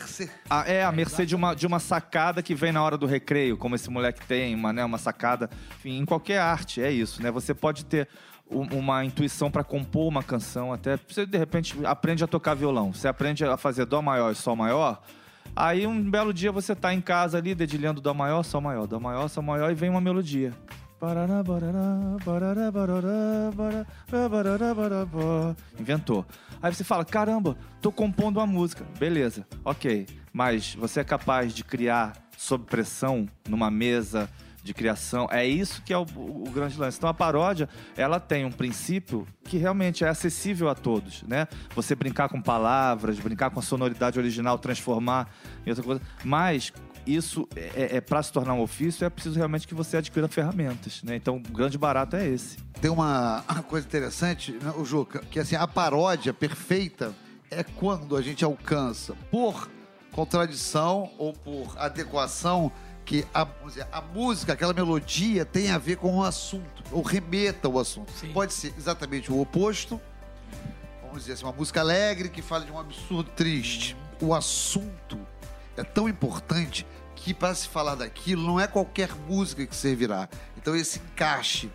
a, 0.49 0.69
é, 0.71 0.85
à 0.85 0.93
mercê 0.93 1.25
de 1.25 1.35
uma, 1.35 1.55
de 1.55 1.67
uma 1.67 1.79
sacada 1.79 2.43
que 2.43 2.55
vem 2.55 2.71
na 2.73 2.83
hora 2.83 2.97
do 2.99 3.07
recreio, 3.07 3.57
como 3.57 3.75
esse 3.75 3.89
moleque 3.91 4.25
tem, 4.27 4.55
uma, 4.55 4.73
né, 4.73 4.85
uma 4.85 4.99
sacada. 4.99 5.49
Enfim, 5.79 5.99
em 5.99 6.05
qualquer 6.05 6.39
arte, 6.41 6.83
é 6.83 6.91
isso, 6.91 7.23
né? 7.23 7.31
Você 7.31 7.55
pode 7.55 7.85
ter 7.87 8.07
um- 8.51 8.79
uma 8.79 9.05
intuição 9.05 9.51
para 9.51 9.65
compor 9.65 10.09
uma 10.09 10.23
canção, 10.23 10.73
até 10.73 10.99
você 11.09 11.25
de 11.25 11.39
repente 11.39 11.75
aprende 11.87 12.23
a 12.23 12.27
tocar 12.27 12.55
violão, 12.55 12.93
você 12.93 13.09
aprende 13.09 13.45
a 13.45 13.57
fazer 13.57 13.87
dó 13.87 14.03
maior 14.03 14.31
e 14.31 14.35
sol 14.35 14.55
maior. 14.57 15.01
Aí 15.55 15.87
um 15.87 16.11
belo 16.11 16.33
dia 16.33 16.53
você 16.53 16.75
tá 16.75 16.95
em 16.95 17.01
casa 17.01 17.39
ali 17.39 17.55
dedilhando 17.55 18.01
dó 18.01 18.15
maior, 18.15 18.43
sol 18.43 18.61
maior, 18.61 18.87
dó 18.87 18.99
maior, 19.01 19.29
sol 19.29 19.43
maior 19.43 19.71
e 19.71 19.75
vem 19.75 19.91
uma 19.91 20.01
melodia. 20.01 20.53
Inventou. 25.79 26.27
Aí 26.63 26.75
você 26.75 26.85
fala: 26.85 27.05
caramba, 27.07 27.57
tô 27.81 27.91
compondo 27.91 28.37
uma 28.37 28.47
música. 28.47 28.85
Beleza, 28.99 29.47
ok. 29.65 30.07
Mas 30.31 30.75
você 30.75 31.01
é 31.01 31.05
capaz 31.05 31.55
de 31.55 31.65
criar 31.65 32.13
sob 32.37 32.65
pressão 32.65 33.27
numa 33.49 33.71
mesa 33.71 34.29
de 34.71 34.75
criação. 34.75 35.27
É 35.31 35.45
isso 35.45 35.83
que 35.83 35.93
é 35.93 35.99
o, 35.99 36.03
o- 36.17 36.51
grande 36.53 36.79
lance. 36.79 36.97
Então 36.97 37.11
a 37.11 37.15
paródia, 37.15 37.69
ela 37.97 38.21
tem 38.21 38.45
um 38.45 38.53
princípio 38.53 39.27
que 39.45 39.59
realmente 39.59 40.05
é 40.05 40.09
acessível 40.09 40.69
a 40.69 40.75
todos, 40.75 41.23
né? 41.25 41.49
Você 41.75 41.95
brincar 41.95 42.29
com 42.29 42.41
palavras, 42.41 43.19
brincar 43.19 43.51
com 43.51 43.59
a 43.59 43.63
sonoridade 43.63 44.19
original, 44.19 44.59
transformar 44.59 45.29
em 45.67 45.71
outra 45.71 45.85
coisa. 45.85 46.01
Mas 46.25 46.73
isso 47.07 47.49
é, 47.57 47.97
é 47.97 48.01
para 48.01 48.23
se 48.23 48.33
tornar 48.33 48.55
um 48.55 48.61
ofício, 48.61 49.05
é 49.05 49.11
preciso 49.11 49.37
realmente 49.37 49.67
que 49.67 49.75
você 49.75 49.97
adquira 49.97 50.29
ferramentas, 50.29 51.03
né? 51.03 51.17
Então 51.17 51.37
o 51.37 51.41
grande 51.53 51.77
barato 51.77 52.15
é 52.15 52.27
esse. 52.29 52.59
Tem 52.81 52.91
uma 52.91 53.43
coisa 53.69 53.87
interessante, 53.87 54.53
né, 54.53 54.73
o 54.77 54.85
Juca, 54.85 55.21
que 55.31 55.41
assim, 55.41 55.57
a 55.57 55.67
paródia 55.67 56.33
perfeita 56.33 57.13
é 57.51 57.65
quando 57.65 58.17
a 58.17 58.23
gente 58.23 58.45
alcança, 58.45 59.15
por 59.31 59.69
contradição 60.13 61.11
ou 61.19 61.33
por 61.33 61.75
adequação 61.79 62.71
que 63.11 63.27
a, 63.35 63.45
dizer, 63.67 63.89
a 63.91 64.01
música, 64.01 64.53
aquela 64.53 64.73
melodia 64.73 65.45
tem 65.45 65.73
a 65.73 65.79
ver 65.79 65.97
com 65.97 66.19
o 66.19 66.23
assunto, 66.23 66.85
ou 66.93 67.03
remeta 67.03 67.67
ao 67.67 67.77
assunto. 67.77 68.13
Sim. 68.13 68.33
Pode 68.33 68.53
ser 68.53 68.73
exatamente 68.79 69.33
o 69.33 69.41
oposto. 69.41 70.01
Vamos 71.03 71.23
dizer 71.23 71.33
assim, 71.33 71.43
uma 71.43 71.53
música 71.53 71.81
alegre 71.81 72.29
que 72.29 72.41
fala 72.41 72.65
de 72.65 72.71
um 72.71 72.79
absurdo 72.79 73.29
triste. 73.33 73.97
O 74.23 74.33
assunto 74.33 75.19
é 75.77 75.83
tão 75.83 76.09
importante 76.09 76.87
que 77.17 77.35
para 77.35 77.53
se 77.53 77.67
falar 77.67 77.97
daquilo 77.97 78.47
não 78.47 78.61
é 78.61 78.69
qualquer 78.69 79.13
música 79.29 79.67
que 79.67 79.75
servirá. 79.75 80.29
Então 80.57 80.77
esse 80.77 81.01
encaixe. 81.01 81.69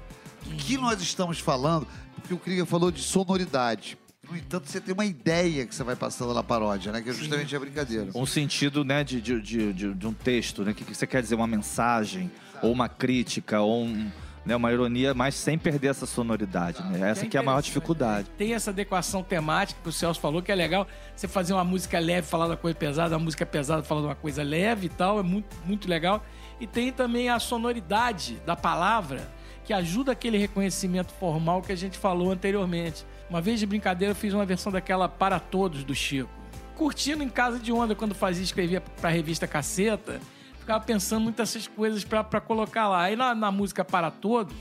O 0.46 0.56
que 0.56 0.78
nós 0.78 1.02
estamos 1.02 1.38
falando? 1.38 1.86
Porque 2.16 2.34
o 2.34 2.38
Krieger 2.38 2.66
falou 2.66 2.92
de 2.92 3.02
sonoridade. 3.04 3.98
No 4.30 4.36
entanto, 4.38 4.68
você 4.70 4.80
tem 4.82 4.94
uma 4.94 5.06
ideia 5.06 5.66
que 5.66 5.74
você 5.76 5.84
vai 5.84 5.96
passando 5.96 6.34
na 6.34 6.44
paródia, 6.44 6.92
né? 6.92 7.02
Que 7.02 7.10
é 7.10 7.14
justamente 7.14 7.56
a 7.56 7.60
brincadeira. 7.60 8.10
Um 8.16 8.26
sentido, 8.26 8.84
né, 8.84 9.04
de, 9.04 9.22
de, 9.22 9.42
de, 9.42 9.74
de- 9.74 9.94
de 9.94 10.08
um 10.08 10.14
texto, 10.14 10.64
né? 10.64 10.72
O 10.72 10.76
que, 10.76 10.84
que 10.84 10.96
você 10.96 11.06
quer 11.08 11.22
dizer? 11.22 11.36
Uma 11.36 11.48
mensagem, 11.48 12.32
ou 12.62 12.72
uma 12.72 12.90
crítica, 12.90 13.62
ou 13.62 13.84
um, 13.84 14.10
né, 14.46 14.56
uma 14.56 14.72
ironia, 14.72 15.14
mas 15.14 15.36
sem 15.36 15.58
perder 15.58 15.88
essa 15.90 16.06
sonoridade, 16.06 16.82
né? 16.84 17.10
Essa 17.12 17.26
que 17.26 17.38
é 17.38 17.40
a 17.40 17.44
maior 17.44 17.62
dificuldade. 17.62 18.28
Tem 18.38 18.54
essa 18.54 18.72
adequação 18.72 19.22
temática 19.24 19.80
que 19.84 19.90
o 19.90 19.92
Celso 19.92 20.20
falou, 20.20 20.42
que 20.42 20.52
é 20.52 20.56
legal. 20.56 20.88
Você 21.16 21.28
fazer 21.28 21.54
uma 21.54 21.64
música 21.64 22.00
leve, 22.00 22.28
falar 22.28 22.48
da 22.48 22.58
coisa 22.58 22.76
pesada, 22.78 23.16
uma 23.18 23.24
música 23.24 23.46
pesada, 23.46 23.84
falar 23.84 24.02
de 24.02 24.08
uma 24.08 24.16
coisa 24.16 24.42
leve 24.44 24.88
e 24.88 24.90
tal, 24.90 25.20
é 25.20 25.24
muito, 25.24 25.56
muito 25.66 25.88
legal. 25.90 26.24
E 26.60 26.66
tem 26.66 26.92
também 26.92 27.30
a 27.30 27.38
sonoridade 27.40 28.38
da 28.46 28.56
palavra, 28.56 29.28
que 29.66 29.74
ajuda 29.74 30.12
aquele 30.12 30.38
reconhecimento 30.38 31.12
formal 31.20 31.62
que 31.62 31.72
a 31.72 31.76
gente 31.76 31.98
falou 31.98 32.32
anteriormente. 32.32 33.06
Uma 33.30 33.42
vez 33.42 33.60
de 33.60 33.66
brincadeira, 33.66 34.12
eu 34.12 34.16
fiz 34.16 34.34
uma 34.34 34.46
versão 34.46 34.72
daquela 34.72 35.10
Para 35.10 35.40
Todos, 35.40 35.84
do 35.84 35.96
Chico. 35.96 36.30
Curtindo 36.76 37.24
em 37.24 37.30
casa 37.30 37.58
de 37.58 37.72
onda, 37.72 37.96
quando 37.96 38.14
fazia, 38.14 38.44
escrevia 38.44 38.82
pra 38.82 39.10
revista 39.10 39.48
Caceta, 39.48 40.20
ficava 40.60 40.84
pensando 40.84 41.24
muitas 41.24 41.50
essas 41.50 41.68
coisas 41.68 42.04
pra 42.04 42.42
colocar 42.42 42.88
lá. 42.88 43.04
Aí 43.04 43.16
na, 43.16 43.34
na 43.34 43.52
música 43.52 43.84
Para 43.84 44.12
Todos, 44.12 44.56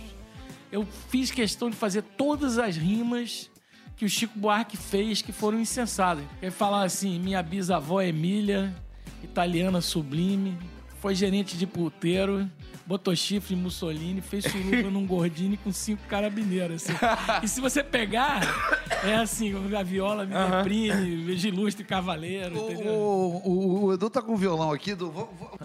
eu 0.72 0.86
fiz 1.08 1.30
questão 1.30 1.68
de 1.68 1.76
fazer 1.76 2.02
todas 2.02 2.58
as 2.58 2.76
rimas 2.76 3.50
que 3.96 4.04
o 4.04 4.08
Chico 4.08 4.38
Buarque 4.38 4.76
fez 4.76 5.22
que 5.22 5.32
foram 5.32 5.60
insensadas. 5.60 6.24
Ele 6.40 6.50
falava 6.50 6.84
assim: 6.84 7.18
minha 7.18 7.42
bisavó 7.42 8.00
Emília, 8.00 8.74
italiana 9.22 9.80
sublime, 9.80 10.58
foi 11.04 11.14
gerente 11.14 11.58
de 11.58 11.66
puteiro, 11.66 12.50
botou 12.86 13.14
chifre 13.14 13.54
em 13.54 13.58
Mussolini, 13.58 14.22
fez 14.22 14.44
suruba 14.46 14.88
num 14.90 15.06
gordini 15.06 15.54
com 15.58 15.70
cinco 15.70 16.02
carabineiros. 16.08 16.82
Assim. 16.88 16.94
E 17.44 17.46
se 17.48 17.60
você 17.60 17.84
pegar, 17.84 18.40
é 19.04 19.14
assim: 19.16 19.52
a 19.76 19.82
viola 19.82 20.24
me 20.24 20.32
deprime, 20.34 21.36
de 21.36 21.48
ilustre 21.48 21.84
cavaleiro, 21.84 22.56
entendeu? 22.56 22.94
O, 22.94 23.42
o- 23.44 23.84
o 23.84 23.92
Edu 23.92 24.08
tá 24.08 24.22
com 24.22 24.32
o 24.32 24.36
violão 24.38 24.72
aqui. 24.72 24.94
Do, 24.94 25.10
vou- 25.10 25.30
vou-. 25.38 25.58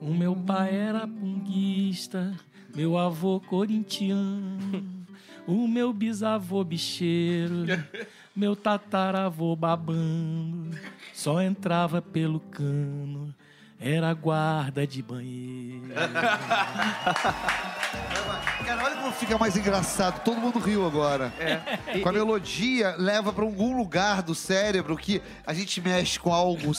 O 0.00 0.12
meu 0.12 0.34
pai 0.34 0.74
era 0.74 1.06
punguista, 1.06 2.34
meu 2.74 2.98
avô 2.98 3.38
corintiano, 3.38 4.58
o 5.46 5.68
meu 5.68 5.92
bisavô 5.92 6.64
bicheiro, 6.64 7.64
meu 8.34 8.56
tataravô 8.56 9.54
babando, 9.54 10.76
só 11.14 11.40
entrava 11.40 12.02
pelo 12.02 12.40
cano, 12.40 13.32
era 13.82 14.12
guarda 14.14 14.86
de 14.86 15.02
banheiro. 15.02 15.82
Cara, 18.64 18.84
olha 18.84 18.96
como 18.96 19.12
fica 19.12 19.36
mais 19.36 19.56
engraçado. 19.56 20.22
Todo 20.22 20.40
mundo 20.40 20.58
riu 20.60 20.86
agora. 20.86 21.32
É. 21.38 21.98
Com 21.98 22.08
a 22.08 22.12
melodia, 22.12 22.94
leva 22.96 23.32
pra 23.32 23.44
algum 23.44 23.76
lugar 23.76 24.22
do 24.22 24.34
cérebro 24.36 24.96
que 24.96 25.20
a 25.44 25.52
gente 25.52 25.80
mexe 25.80 26.18
com 26.18 26.32
algo. 26.32 26.72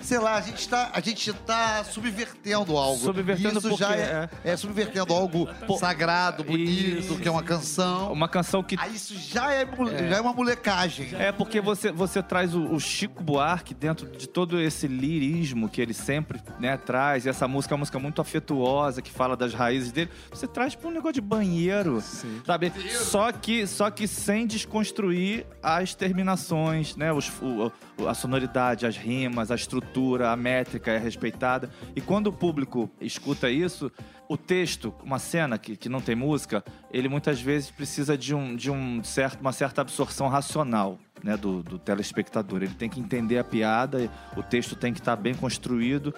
Sei 0.00 0.18
lá, 0.18 0.36
a 0.36 0.40
gente 0.40 0.68
tá, 0.68 0.90
a 0.94 1.00
gente 1.00 1.32
tá 1.32 1.82
subvertendo 1.84 2.76
algo. 2.76 2.98
Subvertendo 3.00 3.58
Isso 3.58 3.68
porque 3.68 3.84
já 3.84 3.96
é, 3.96 4.28
é 4.44 4.56
subvertendo 4.56 5.12
algo 5.12 5.48
sagrado, 5.78 6.44
bonito, 6.44 6.98
Isso. 7.00 7.18
que 7.18 7.26
é 7.26 7.30
uma 7.30 7.42
canção. 7.42 8.12
Uma 8.12 8.28
canção 8.28 8.62
que 8.62 8.76
Aí 8.78 8.94
isso 8.94 9.14
já 9.18 9.52
é, 9.52 9.64
mole- 9.64 10.08
já 10.08 10.16
é 10.16 10.20
uma 10.20 10.32
molecagem. 10.32 11.08
É 11.18 11.32
porque 11.32 11.60
você, 11.60 11.90
você 11.90 12.22
traz 12.22 12.54
o, 12.54 12.62
o 12.72 12.78
Chico 12.78 13.22
Buarque 13.24 13.74
dentro 13.74 14.06
de 14.08 14.28
todo 14.28 14.60
esse 14.60 14.86
lirismo 14.86 15.68
que 15.68 15.80
ele 15.80 15.94
sempre 15.94 16.38
né, 16.58 16.76
traz, 16.76 17.26
e 17.26 17.28
essa 17.28 17.46
música 17.48 17.74
é 17.74 17.76
uma 17.76 17.80
música 17.80 17.98
muito 17.98 18.20
afetuosa, 18.20 19.02
que 19.02 19.10
fala 19.10 19.36
das 19.36 19.52
raízes 19.54 19.90
dele. 19.92 20.10
Você 20.30 20.46
traz 20.46 20.74
pra 20.74 20.88
um 20.88 20.92
negócio 20.92 21.14
de 21.14 21.20
banheiro, 21.20 22.00
sabe? 22.46 22.72
Só 22.90 23.30
que, 23.32 23.66
só 23.66 23.90
que 23.90 24.06
sem 24.06 24.46
desconstruir 24.46 25.46
as 25.62 25.94
terminações, 25.94 26.96
né? 26.96 27.12
Os, 27.12 27.30
o- 27.42 27.72
a 28.08 28.14
sonoridade, 28.14 28.86
as 28.86 28.96
rimas, 28.96 29.50
a 29.50 29.54
estrutura, 29.54 30.30
a 30.30 30.36
métrica 30.36 30.90
é 30.90 30.98
respeitada. 30.98 31.70
E 31.94 32.00
quando 32.00 32.26
o 32.28 32.32
público 32.32 32.90
escuta 33.00 33.48
isso, 33.50 33.90
o 34.28 34.36
texto, 34.36 34.92
uma 35.04 35.18
cena 35.18 35.58
que, 35.58 35.76
que 35.76 35.88
não 35.88 36.00
tem 36.00 36.14
música, 36.16 36.64
ele 36.90 37.08
muitas 37.08 37.40
vezes 37.40 37.70
precisa 37.70 38.16
de, 38.18 38.34
um, 38.34 38.56
de 38.56 38.70
um 38.70 39.02
certo, 39.04 39.40
uma 39.40 39.52
certa 39.52 39.80
absorção 39.82 40.28
racional 40.28 40.98
né, 41.22 41.36
do, 41.36 41.62
do 41.62 41.78
telespectador. 41.78 42.62
Ele 42.62 42.74
tem 42.74 42.88
que 42.88 43.00
entender 43.00 43.38
a 43.38 43.44
piada, 43.44 44.10
o 44.36 44.42
texto 44.42 44.74
tem 44.76 44.92
que 44.92 45.00
estar 45.00 45.16
bem 45.16 45.34
construído 45.34 46.14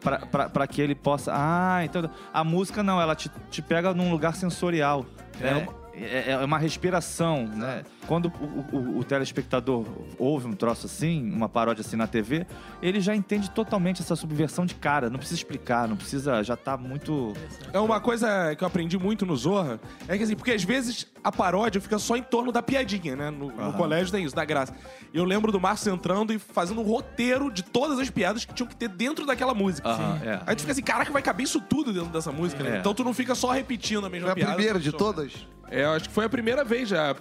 para 0.00 0.66
que 0.66 0.80
ele 0.80 0.94
possa. 0.94 1.32
Ah, 1.34 1.84
então. 1.84 2.10
A 2.32 2.44
música 2.44 2.82
não, 2.82 3.00
ela 3.00 3.14
te, 3.14 3.30
te 3.50 3.62
pega 3.62 3.92
num 3.94 4.10
lugar 4.10 4.34
sensorial. 4.34 5.04
né? 5.38 5.66
É, 5.92 6.30
é 6.30 6.36
uma 6.38 6.56
respiração, 6.56 7.46
né? 7.46 7.82
Quando 8.06 8.32
o, 8.40 8.76
o- 8.76 8.98
o 9.00 9.04
telespectador 9.04 9.84
ouve 10.18 10.46
um 10.46 10.52
troço 10.54 10.86
assim, 10.86 11.30
uma 11.30 11.46
paródia 11.48 11.82
assim 11.82 11.96
na 11.96 12.06
TV, 12.06 12.46
ele 12.80 13.00
já 13.00 13.14
entende 13.14 13.50
totalmente 13.50 14.00
essa 14.00 14.16
subversão 14.16 14.64
de 14.64 14.76
cara. 14.76 15.10
Não 15.10 15.18
precisa 15.18 15.38
explicar, 15.40 15.86
não 15.88 15.96
precisa. 15.96 16.42
Já 16.42 16.56
tá 16.56 16.76
muito. 16.76 17.34
É 17.72 17.78
uma 17.80 18.00
coisa 18.00 18.54
que 18.56 18.62
eu 18.64 18.68
aprendi 18.68 18.96
muito 18.96 19.26
no 19.26 19.36
Zorra, 19.36 19.78
é 20.08 20.16
que 20.16 20.22
assim, 20.22 20.36
porque 20.36 20.52
às 20.52 20.62
vezes 20.64 21.06
a 21.22 21.30
paródia 21.30 21.80
fica 21.80 21.98
só 21.98 22.16
em 22.16 22.22
torno 22.22 22.50
da 22.52 22.62
piadinha, 22.62 23.14
né? 23.16 23.30
No, 23.30 23.50
no 23.50 23.72
colégio 23.74 24.10
tem 24.12 24.24
isso, 24.24 24.34
da 24.34 24.44
graça. 24.44 24.74
E 25.12 25.18
eu 25.18 25.24
lembro 25.24 25.52
do 25.52 25.60
Márcio 25.60 25.92
entrando 25.92 26.32
e 26.32 26.38
fazendo 26.38 26.80
um 26.80 26.84
roteiro 26.84 27.50
de 27.50 27.62
todas 27.62 27.98
as 27.98 28.08
piadas 28.10 28.44
que 28.44 28.54
tinham 28.54 28.68
que 28.68 28.76
ter 28.76 28.88
dentro 28.88 29.26
daquela 29.26 29.54
música. 29.54 29.88
Aham, 29.88 30.20
é. 30.24 30.40
Aí 30.46 30.56
tu 30.56 30.60
fica 30.60 30.72
assim, 30.72 30.82
caraca, 30.82 31.12
vai 31.12 31.22
caber 31.22 31.44
isso 31.44 31.60
tudo 31.60 31.92
dentro 31.92 32.10
dessa 32.10 32.32
música, 32.32 32.62
né? 32.62 32.76
É. 32.76 32.78
Então 32.80 32.94
tu 32.94 33.04
não 33.04 33.12
fica 33.14 33.34
só 33.34 33.50
repetindo 33.50 34.06
a 34.06 34.10
mesma 34.10 34.26
Foi 34.28 34.32
a 34.32 34.34
piada. 34.34 34.54
primeira 34.54 34.78
de 34.78 34.92
todas? 34.92 35.46
É, 35.70 35.84
eu 35.84 35.90
acho 35.92 36.08
que 36.08 36.14
foi 36.14 36.24
a 36.24 36.28
primeira 36.28 36.64
vez 36.64 36.88
já. 36.88 37.14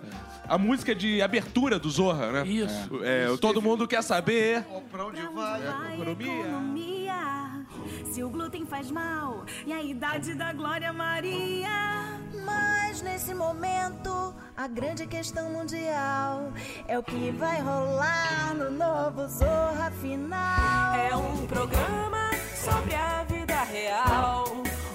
A 0.48 0.58
música 0.58 0.96
de 0.96 1.22
abertura 1.22 1.78
do 1.78 1.90
Zorra, 1.90 2.32
né? 2.32 2.48
Isso. 2.48 2.90
É, 3.04 3.38
todo 3.38 3.62
mundo 3.62 3.88
quer 3.88 4.02
saber. 4.02 4.64
Pra 4.92 5.06
onde 5.06 5.22
vai? 5.22 5.62
Vai 5.62 5.94
economia. 5.94 6.40
economia. 6.42 7.66
Se 8.12 8.24
o 8.24 8.30
glúten 8.30 8.66
faz 8.66 8.90
mal 8.90 9.46
e 9.68 9.72
a 9.72 9.84
idade 9.84 10.34
da 10.34 10.52
Glória 10.52 10.92
Maria. 10.92 12.19
Mas 12.46 13.02
nesse 13.02 13.34
momento, 13.34 14.34
a 14.56 14.68
grande 14.68 15.08
questão 15.08 15.50
mundial 15.50 16.52
é 16.88 16.98
o 16.98 17.04
que 17.04 17.32
vai 17.32 17.62
rolar 17.62 18.54
no 18.56 18.70
novo 18.72 19.28
Zorra 19.28 19.92
Final. 20.02 20.96
É 20.96 21.16
um 21.16 21.48
programa 21.48 22.30
sobre 22.56 22.96
a 22.96 23.24
vida 23.24 23.56
real. 23.64 24.46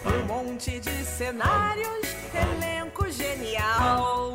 Um 0.05 0.27
monte 0.27 0.81
de 0.81 1.05
cenários, 1.05 2.07
elenco 2.35 3.11
genial. 3.11 4.35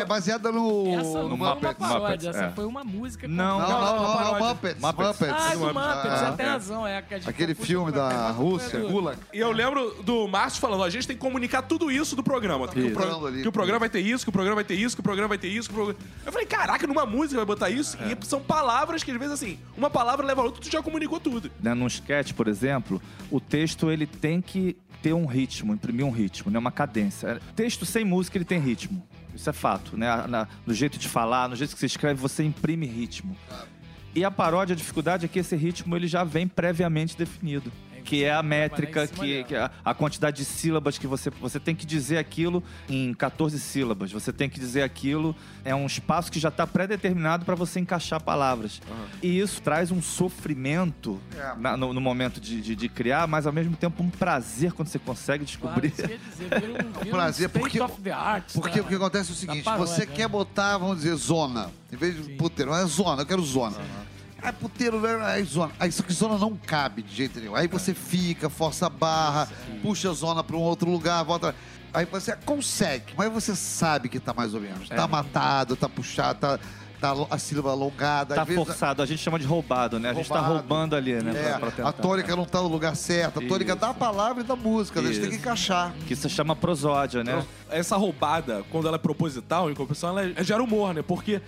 É, 0.00 0.02
é 0.02 0.04
baseada 0.04 0.50
no. 0.52 0.86
Essa 0.94 1.22
não 1.22 1.28
no 1.30 1.36
foi 1.36 1.46
uma 1.46 1.54
Muppets. 1.54 1.76
paródia, 1.78 2.00
Muppets, 2.00 2.26
essa 2.26 2.44
é. 2.44 2.50
foi 2.50 2.64
uma 2.66 2.84
música. 2.84 3.28
Não, 3.28 3.58
Não, 3.60 3.68
não, 3.68 3.80
não, 3.80 4.02
não, 4.02 4.16
paródia. 4.16 4.48
Muppets. 4.48 4.80
Muppets. 4.82 5.06
Muppets. 5.20 5.36
Ah, 5.38 5.54
do 5.54 5.58
Muppets, 5.60 5.76
Ah. 6.12 6.16
já 6.16 6.32
tem 6.32 6.46
razão. 6.46 6.86
É, 6.86 7.02
que 7.02 7.14
a 7.14 7.18
gente 7.18 7.28
Aquele 7.30 7.54
filme 7.54 7.92
da 7.92 8.30
Rússia, 8.30 8.78
do- 8.80 8.88
Gulag. 8.88 9.18
E 9.32 9.38
eu 9.38 9.52
lembro 9.52 10.02
do 10.02 10.26
Márcio 10.28 10.60
falando, 10.60 10.82
a 10.84 10.90
gente 10.90 11.06
tem 11.06 11.16
que 11.16 11.20
comunicar 11.22 11.62
tudo 11.62 11.90
isso 11.90 12.14
do 12.16 12.22
programa. 12.22 12.66
Que 12.68 12.80
o, 12.80 12.92
pro- 12.92 13.32
que 13.42 13.48
o 13.48 13.52
programa 13.52 13.78
vai 13.80 13.88
ter 13.90 14.00
isso, 14.00 14.24
que 14.24 14.30
o 14.30 14.32
programa 14.32 14.56
vai 14.56 14.64
ter 14.64 14.74
isso, 14.74 14.96
que 14.96 15.00
o 15.00 15.04
programa 15.04 15.28
vai 15.28 15.38
ter 15.38 15.48
isso. 15.48 15.70
Eu 16.26 16.32
falei, 16.32 16.46
caraca, 16.46 16.86
numa 16.86 17.06
música 17.06 17.36
vai 17.36 17.46
botar 17.46 17.70
isso? 17.70 17.96
E 18.02 18.26
são 18.26 18.40
palavras 18.40 19.02
que 19.02 19.10
às 19.10 19.16
vezes 19.18 19.34
assim, 19.34 19.58
uma 19.76 19.90
palavra 19.90 20.26
leva 20.26 20.40
a 20.40 20.44
outra, 20.44 20.60
tu 20.60 20.70
já 20.70 20.82
comunicou 20.82 21.20
tudo. 21.20 21.50
né, 21.62 21.74
num 21.74 21.86
sketch, 21.86 22.32
por 22.32 22.48
exemplo, 22.48 23.00
o 23.30 23.40
texto 23.40 23.90
ele 23.90 24.06
tem 24.06 24.40
que 24.40 24.76
ter 25.02 25.12
um 25.14 25.24
ritmo, 25.26 25.72
imprimir 25.72 26.04
um 26.04 26.10
ritmo, 26.10 26.50
né, 26.50 26.58
uma 26.58 26.70
cadência. 26.70 27.26
É, 27.28 27.40
Texto 27.56 27.84
sem 27.86 28.04
música 28.04 28.36
ele 28.36 28.44
tem 28.44 28.58
ritmo. 28.60 29.02
Isso 29.40 29.48
é 29.48 29.52
fato, 29.54 29.96
né? 29.96 30.26
Na- 30.28 30.46
no 30.66 30.74
jeito 30.74 30.98
de 30.98 31.08
falar, 31.08 31.48
no 31.48 31.56
jeito 31.56 31.72
que 31.72 31.80
você 31.80 31.86
escreve, 31.86 32.20
você 32.20 32.44
imprime 32.44 32.84
ritmo. 32.84 33.34
E 34.14 34.22
a 34.22 34.30
paródia, 34.30 34.74
a 34.74 34.76
dificuldade 34.76 35.24
é 35.24 35.28
que 35.28 35.38
esse 35.38 35.56
ritmo 35.56 35.96
ele 35.96 36.06
já 36.06 36.22
vem 36.22 36.46
previamente 36.46 37.16
definido. 37.16 37.72
Que 38.10 38.24
é 38.24 38.32
a 38.34 38.42
métrica, 38.42 39.06
que, 39.06 39.44
que 39.44 39.54
é 39.54 39.60
a, 39.60 39.70
a 39.84 39.94
quantidade 39.94 40.38
de 40.38 40.44
sílabas 40.44 40.98
que 40.98 41.06
você. 41.06 41.30
Você 41.40 41.60
tem 41.60 41.76
que 41.76 41.86
dizer 41.86 42.18
aquilo 42.18 42.60
em 42.88 43.14
14 43.14 43.56
sílabas. 43.60 44.10
Você 44.10 44.32
tem 44.32 44.50
que 44.50 44.58
dizer 44.58 44.82
aquilo. 44.82 45.32
É 45.64 45.72
um 45.76 45.86
espaço 45.86 46.32
que 46.32 46.40
já 46.40 46.48
está 46.48 46.66
pré-determinado 46.66 47.44
para 47.44 47.54
você 47.54 47.78
encaixar 47.78 48.20
palavras. 48.20 48.82
E 49.22 49.38
isso 49.38 49.62
traz 49.62 49.92
um 49.92 50.02
sofrimento 50.02 51.20
É. 51.36 51.54
na- 51.56 51.76
no, 51.76 51.92
no 51.92 52.00
momento 52.00 52.40
de, 52.40 52.60
de- 52.60 52.74
de 52.74 52.88
criar, 52.88 53.28
mas 53.28 53.46
ao 53.46 53.52
mesmo 53.52 53.76
tempo 53.76 54.02
um 54.02 54.10
prazer 54.10 54.72
quando 54.72 54.88
você 54.88 54.98
consegue 54.98 55.44
Claro, 55.44 55.80
descobrir. 55.80 55.90
quer 55.92 56.18
dizer, 56.18 56.60
vira 56.60 56.84
um, 56.84 56.90
vira 57.04 57.10
prazer, 57.16 57.46
um 57.46 57.50
state 57.50 57.60
porque- 57.60 57.80
of 57.80 58.02
the 58.02 58.10
art. 58.10 58.52
Porque 58.54 58.80
da- 58.80 58.84
o 58.84 58.88
que 58.88 58.94
acontece 58.96 59.30
é 59.30 59.32
o 59.32 59.36
seguinte, 59.36 59.62
paródia, 59.62 59.86
você 59.86 60.04
né? 60.06 60.12
quer 60.16 60.26
botar, 60.28 60.78
vamos 60.78 60.96
dizer, 60.96 61.14
zona. 61.14 61.70
Em 61.92 61.96
vez 61.96 62.16
de 62.16 62.24
Sim. 62.24 62.36
puteiro, 62.36 62.74
é 62.74 62.84
zona, 62.86 63.22
eu 63.22 63.26
quero 63.26 63.42
zona. 63.42 63.76
Ah, 64.42 64.52
puteiro, 64.52 65.04
é 65.06 65.42
zona. 65.42 65.72
Aí 65.78 65.90
só 65.92 66.02
que 66.02 66.12
zona 66.12 66.38
não 66.38 66.56
cabe 66.56 67.02
de 67.02 67.14
jeito 67.14 67.38
nenhum. 67.40 67.54
Aí 67.54 67.66
você 67.68 67.94
fica, 67.94 68.48
força 68.48 68.86
a 68.86 68.90
barra, 68.90 69.48
puxa 69.82 70.10
a 70.10 70.12
zona 70.14 70.42
para 70.42 70.56
um 70.56 70.60
outro 70.60 70.90
lugar, 70.90 71.22
volta. 71.24 71.54
Aí 71.92 72.04
você 72.06 72.36
consegue, 72.44 73.12
mas 73.16 73.32
você 73.32 73.54
sabe 73.56 74.08
que 74.08 74.20
tá 74.20 74.32
mais 74.32 74.54
ou 74.54 74.60
menos. 74.60 74.88
Tá 74.88 75.06
matado, 75.08 75.74
tá 75.74 75.88
puxado, 75.88 76.38
tá, 76.38 76.58
tá 77.00 77.12
a 77.28 77.36
sílaba 77.36 77.70
alongada. 77.72 78.34
Tá 78.36 78.44
vezes- 78.44 78.64
forçado, 78.64 79.02
a 79.02 79.06
gente 79.06 79.18
chama 79.20 79.38
de 79.40 79.44
roubado, 79.44 79.98
né? 79.98 80.10
A 80.10 80.14
gente 80.14 80.28
tá 80.28 80.38
roubando 80.40 80.94
ali, 80.94 81.14
né? 81.14 81.32
É, 81.34 81.48
pra- 81.50 81.58
pra 81.58 81.70
tentar. 81.72 81.88
a 81.88 81.92
tônica 81.92 82.36
não 82.36 82.44
tá 82.44 82.60
no 82.62 82.68
lugar 82.68 82.94
certo. 82.94 83.40
A 83.40 83.42
tônica 83.48 83.72
Isso. 83.72 83.80
da 83.80 83.92
palavra 83.92 84.42
e 84.42 84.46
da 84.46 84.54
música. 84.54 85.00
A 85.00 85.02
gente 85.02 85.14
tem 85.18 85.30
que 85.30 85.34
Isso. 85.36 85.44
encaixar. 85.44 85.92
Que 86.06 86.12
isso 86.12 86.28
chama 86.28 86.54
prosódia, 86.54 87.24
né? 87.24 87.44
Essa 87.70 87.96
roubada, 87.96 88.64
quando 88.70 88.86
ela 88.86 88.94
é 88.96 88.98
proposital, 88.98 89.68
em 89.70 89.74
compensação, 89.74 90.10
ela 90.16 90.32
é- 90.36 90.44
gera 90.44 90.62
humor, 90.62 90.94
né? 90.94 91.02
Porque 91.02 91.42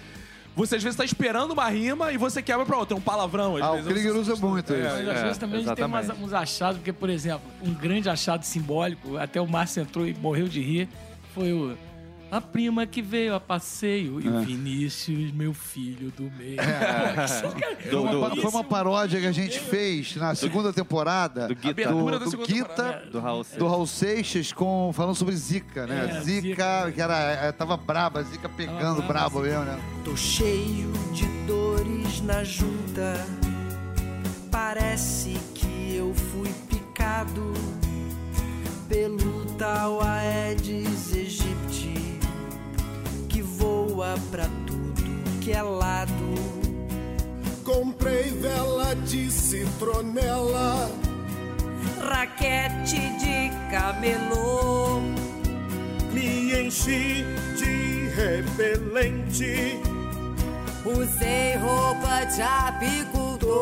você 0.54 0.76
às 0.76 0.82
vezes 0.82 0.97
tá 0.97 1.04
esperando 1.04 1.52
uma 1.52 1.68
rima 1.68 2.12
e 2.12 2.16
você 2.16 2.42
quebra 2.42 2.64
pra 2.66 2.76
outra. 2.76 2.94
Tem 2.94 2.99
um 2.99 3.00
palavrão. 3.00 3.56
Às 3.56 3.62
Ah, 3.62 3.71
o 3.73 3.75
vezes, 3.76 3.92
Krieger 3.92 4.16
usa 4.16 4.37
muito 4.37 4.73
isso. 4.73 4.82
Mas 4.82 5.09
às 5.09 5.16
É, 5.18 5.23
vezes 5.23 5.38
também 5.38 5.61
a 5.61 5.62
gente 5.64 5.75
tem 5.75 5.85
umas- 5.85 6.04
exatamente. 6.04 6.26
uns 6.28 6.32
achados, 6.35 6.76
porque, 6.78 6.92
por 6.92 7.09
exemplo, 7.11 7.42
um 7.62 7.73
grande 7.73 8.09
achado 8.09 8.44
simbólico, 8.44 9.16
até 9.16 9.40
o 9.40 9.47
Márcio 9.47 9.82
entrou 9.82 10.06
e 10.06 10.14
morreu 10.14 10.49
de 10.49 10.61
rir, 10.61 10.88
foi 11.35 11.52
o. 11.52 11.76
A 12.32 12.40
prima 12.40 12.86
que 12.86 13.02
veio 13.02 13.34
a 13.34 13.38
passeio 13.40 14.18
e 14.18 14.26
o 14.26 14.40
Vinícius, 14.40 15.30
meu 15.32 15.52
filho 15.52 16.10
do 16.16 16.30
meio. 16.38 16.56
Cara, 16.64 17.26
Do- 17.26 17.90
Foi 17.90 18.00
uma, 18.00 18.10
do- 18.10 18.20
pa- 18.20 18.36
foi 18.36 18.50
uma 18.50 18.64
paródia 18.64 19.20
que 19.20 19.26
a 19.26 19.32
gente 19.32 19.60
fez 19.60 20.16
na 20.16 20.34
segunda 20.34 20.72
temporada 20.72 21.46
do 21.48 21.54
do, 21.54 22.18
do 22.20 22.30
segunda 22.30 22.46
Guita. 22.46 23.02
Do 23.12 23.20
Raul 23.20 23.44
Seixas. 23.44 23.58
do 23.58 23.68
Raul 23.68 23.86
Seixas, 23.86 24.52
com, 24.52 24.90
falando 24.94 25.14
sobre 25.14 25.36
Zika, 25.36 25.86
né? 25.86 26.08
É, 26.10 26.20
Zika, 26.22 26.40
Zika. 26.86 26.92
que 26.94 27.02
era, 27.02 27.18
é, 27.18 27.52
tava 27.52 27.76
braba, 27.76 28.22
Zika 28.22 28.48
pegando 28.48 29.02
braba, 29.02 29.28
brabo 29.28 29.40
mesmo, 29.40 29.64
né? 29.66 29.78
Tô 30.02 30.16
cheio 30.16 30.90
de 31.12 31.26
dores 31.46 32.22
na 32.22 32.42
junta. 32.42 33.26
Parece 34.50 35.36
que 35.54 35.96
eu 35.96 36.14
fui 36.14 36.48
picado 36.66 37.52
pelo 38.88 39.44
tal 39.58 40.02
Aedes 40.02 41.12
aegypti 41.12 41.41
pra 44.30 44.49
tudo 44.66 45.02
que 45.40 45.52
é 45.52 45.62
lado. 45.62 46.12
Comprei 47.64 48.30
vela 48.30 48.94
de 48.97 49.30
citronela. 49.30 50.90
Raquete 52.00 53.00
de 53.18 53.50
camelô. 53.71 55.00
Me 56.12 56.52
enchi 56.61 57.25
de 57.59 58.09
repelente. 58.14 59.80
Usei 60.85 61.56
roupa 61.56 62.25
de 62.25 62.42
apicultor. 62.42 63.52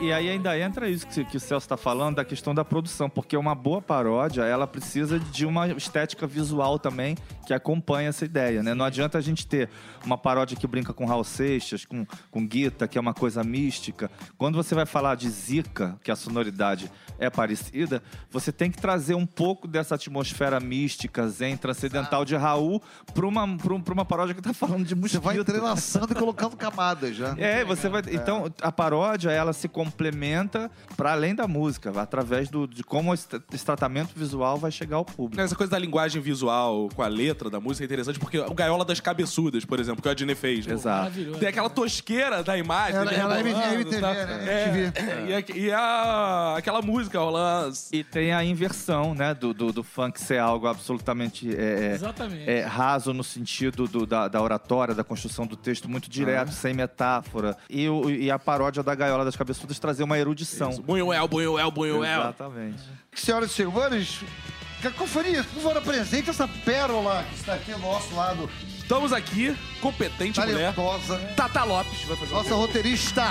E 0.00 0.14
aí 0.14 0.30
ainda 0.30 0.58
entra 0.58 0.88
isso 0.88 1.06
que, 1.06 1.22
que 1.26 1.36
o 1.36 1.40
Celso 1.40 1.66
está 1.66 1.76
falando, 1.76 2.16
da 2.16 2.24
questão 2.24 2.54
da 2.54 2.64
produção, 2.64 3.10
porque 3.10 3.36
uma 3.36 3.54
boa 3.54 3.82
paródia, 3.82 4.42
ela 4.44 4.66
precisa 4.66 5.18
de 5.20 5.44
uma 5.44 5.68
estética 5.68 6.26
visual 6.26 6.78
também 6.78 7.18
que 7.46 7.52
acompanha 7.52 8.08
essa 8.08 8.24
ideia, 8.24 8.62
né? 8.62 8.72
Não 8.72 8.84
adianta 8.84 9.18
a 9.18 9.20
gente 9.20 9.46
ter 9.46 9.68
uma 10.02 10.16
paródia 10.16 10.56
que 10.56 10.66
brinca 10.66 10.94
com 10.94 11.04
Raul 11.04 11.22
Seixas, 11.24 11.84
com, 11.84 12.06
com 12.30 12.46
Guita, 12.46 12.88
que 12.88 12.96
é 12.96 13.00
uma 13.00 13.12
coisa 13.12 13.44
mística. 13.44 14.10
Quando 14.38 14.54
você 14.54 14.74
vai 14.74 14.86
falar 14.86 15.16
de 15.16 15.28
Zika, 15.28 15.98
que 16.02 16.10
a 16.10 16.16
sonoridade 16.16 16.90
é 17.18 17.28
parecida, 17.28 18.02
você 18.30 18.50
tem 18.50 18.70
que 18.70 18.78
trazer 18.80 19.14
um 19.14 19.26
pouco 19.26 19.68
dessa 19.68 19.96
atmosfera 19.96 20.58
mística, 20.60 21.28
zen, 21.28 21.58
transcendental 21.58 22.24
de 22.24 22.36
Raul 22.36 22.80
para 23.12 23.26
uma, 23.26 23.46
pra 23.58 23.74
um- 23.74 23.80
pra 23.82 23.92
uma 23.92 24.04
paródia 24.06 24.34
que 24.34 24.40
tá 24.40 24.54
falando 24.54 24.84
de 24.84 24.94
Você 24.94 25.00
mosquito. 25.18 25.20
vai 25.22 25.36
entrelaçando 25.38 26.12
e 26.12 26.16
colocando 26.16 26.56
camadas 26.56 27.14
já. 27.14 27.34
É, 27.36 27.64
você 27.66 27.88
vai. 27.90 28.00
Então, 28.12 28.50
a 28.62 28.72
paródia, 28.72 29.30
ela 29.30 29.52
se 29.52 29.68
complementa 29.90 30.70
para 30.96 31.12
além 31.12 31.34
da 31.34 31.46
música, 31.46 31.90
através 32.00 32.48
do, 32.48 32.66
de 32.66 32.82
como 32.82 33.12
esse, 33.12 33.26
tratamento 33.64 34.10
visual 34.14 34.56
vai 34.56 34.70
chegar 34.70 34.96
ao 34.96 35.04
público. 35.04 35.40
Essa 35.40 35.54
coisa 35.56 35.70
da 35.70 35.78
linguagem 35.78 36.20
visual 36.22 36.88
com 36.94 37.02
a 37.02 37.08
letra 37.08 37.50
da 37.50 37.60
música 37.60 37.84
é 37.84 37.86
interessante, 37.86 38.18
porque 38.18 38.38
o 38.38 38.54
Gaiola 38.54 38.84
das 38.84 39.00
Cabeçudas, 39.00 39.64
por 39.64 39.78
exemplo, 39.78 40.02
que 40.02 40.08
o 40.08 40.10
Adnê 40.10 40.34
fez. 40.34 40.66
né? 40.66 40.74
Exato. 40.74 40.98
Maravilhoso. 41.02 41.38
Tem 41.40 41.48
aquela 41.48 41.68
tosqueira 41.70 42.42
da 42.42 42.56
imagem. 42.56 42.96
Ela- 43.00 43.12
ela 43.12 43.38
é 43.38 43.42
rebolando, 43.42 43.74
MTV, 43.74 44.00
tá? 44.00 44.12
né? 44.12 44.44
É, 44.48 44.68
MTV. 44.78 45.28
E, 45.28 45.34
a- 45.34 45.56
e 45.66 45.72
a- 45.72 46.54
aquela 46.58 46.82
música 46.82 47.18
rolando. 47.18 47.74
E 47.92 48.02
tem 48.04 48.32
a 48.32 48.44
inversão, 48.44 49.14
né, 49.14 49.34
do, 49.34 49.52
do, 49.52 49.72
do 49.72 49.82
funk 49.84 50.20
ser 50.20 50.38
algo 50.38 50.66
absolutamente 50.66 51.54
é, 51.54 51.90
é, 51.90 51.94
Exatamente. 51.94 52.48
é, 52.50 52.62
raso 52.64 53.12
no 53.12 53.24
sentido 53.24 53.86
do- 53.86 54.06
da, 54.06 54.28
da 54.28 54.40
oratória, 54.40 54.94
da 54.94 55.04
construção 55.04 55.46
do 55.46 55.56
texto 55.56 55.88
muito 55.88 56.08
direto, 56.10 56.52
sem 56.52 56.74
metáfora. 56.74 57.56
E, 57.68 57.88
o- 57.88 58.10
e 58.10 58.30
a 58.30 58.38
paródia 58.38 58.82
da 58.82 58.94
Gaiola 58.94 59.24
das 59.24 59.36
Cabeçudas 59.36 59.78
trazer 59.80 60.02
uma 60.04 60.18
erudição. 60.18 60.70
Bunhuel, 60.82 61.26
bunhuel, 61.26 61.70
bunhuel. 61.70 62.20
Exatamente. 62.20 62.82
Senhoras 63.14 63.50
e 63.50 63.54
senhores, 63.54 64.20
Cacofonia, 64.82 65.44
por 65.44 65.62
favor, 65.62 65.76
apresente 65.76 66.30
essa 66.30 66.48
pérola 66.64 67.24
que 67.30 67.34
está 67.36 67.54
aqui 67.54 67.72
ao 67.72 67.78
nosso 67.80 68.14
lado, 68.14 68.48
Estamos 68.78 69.12
aqui, 69.12 69.56
competente 69.80 70.40
mulher. 70.40 70.74
talentosa, 70.74 71.18
Tata 71.36 71.62
Lopes 71.64 72.02
vai 72.04 72.16
fazer 72.16 72.32
nossa 72.34 72.54
roteirista. 72.54 73.24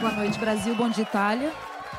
Boa 0.00 0.12
noite, 0.12 0.38
Brasil. 0.38 0.74
Bom 0.74 0.88
dia, 0.88 1.02
Itália. 1.02 1.52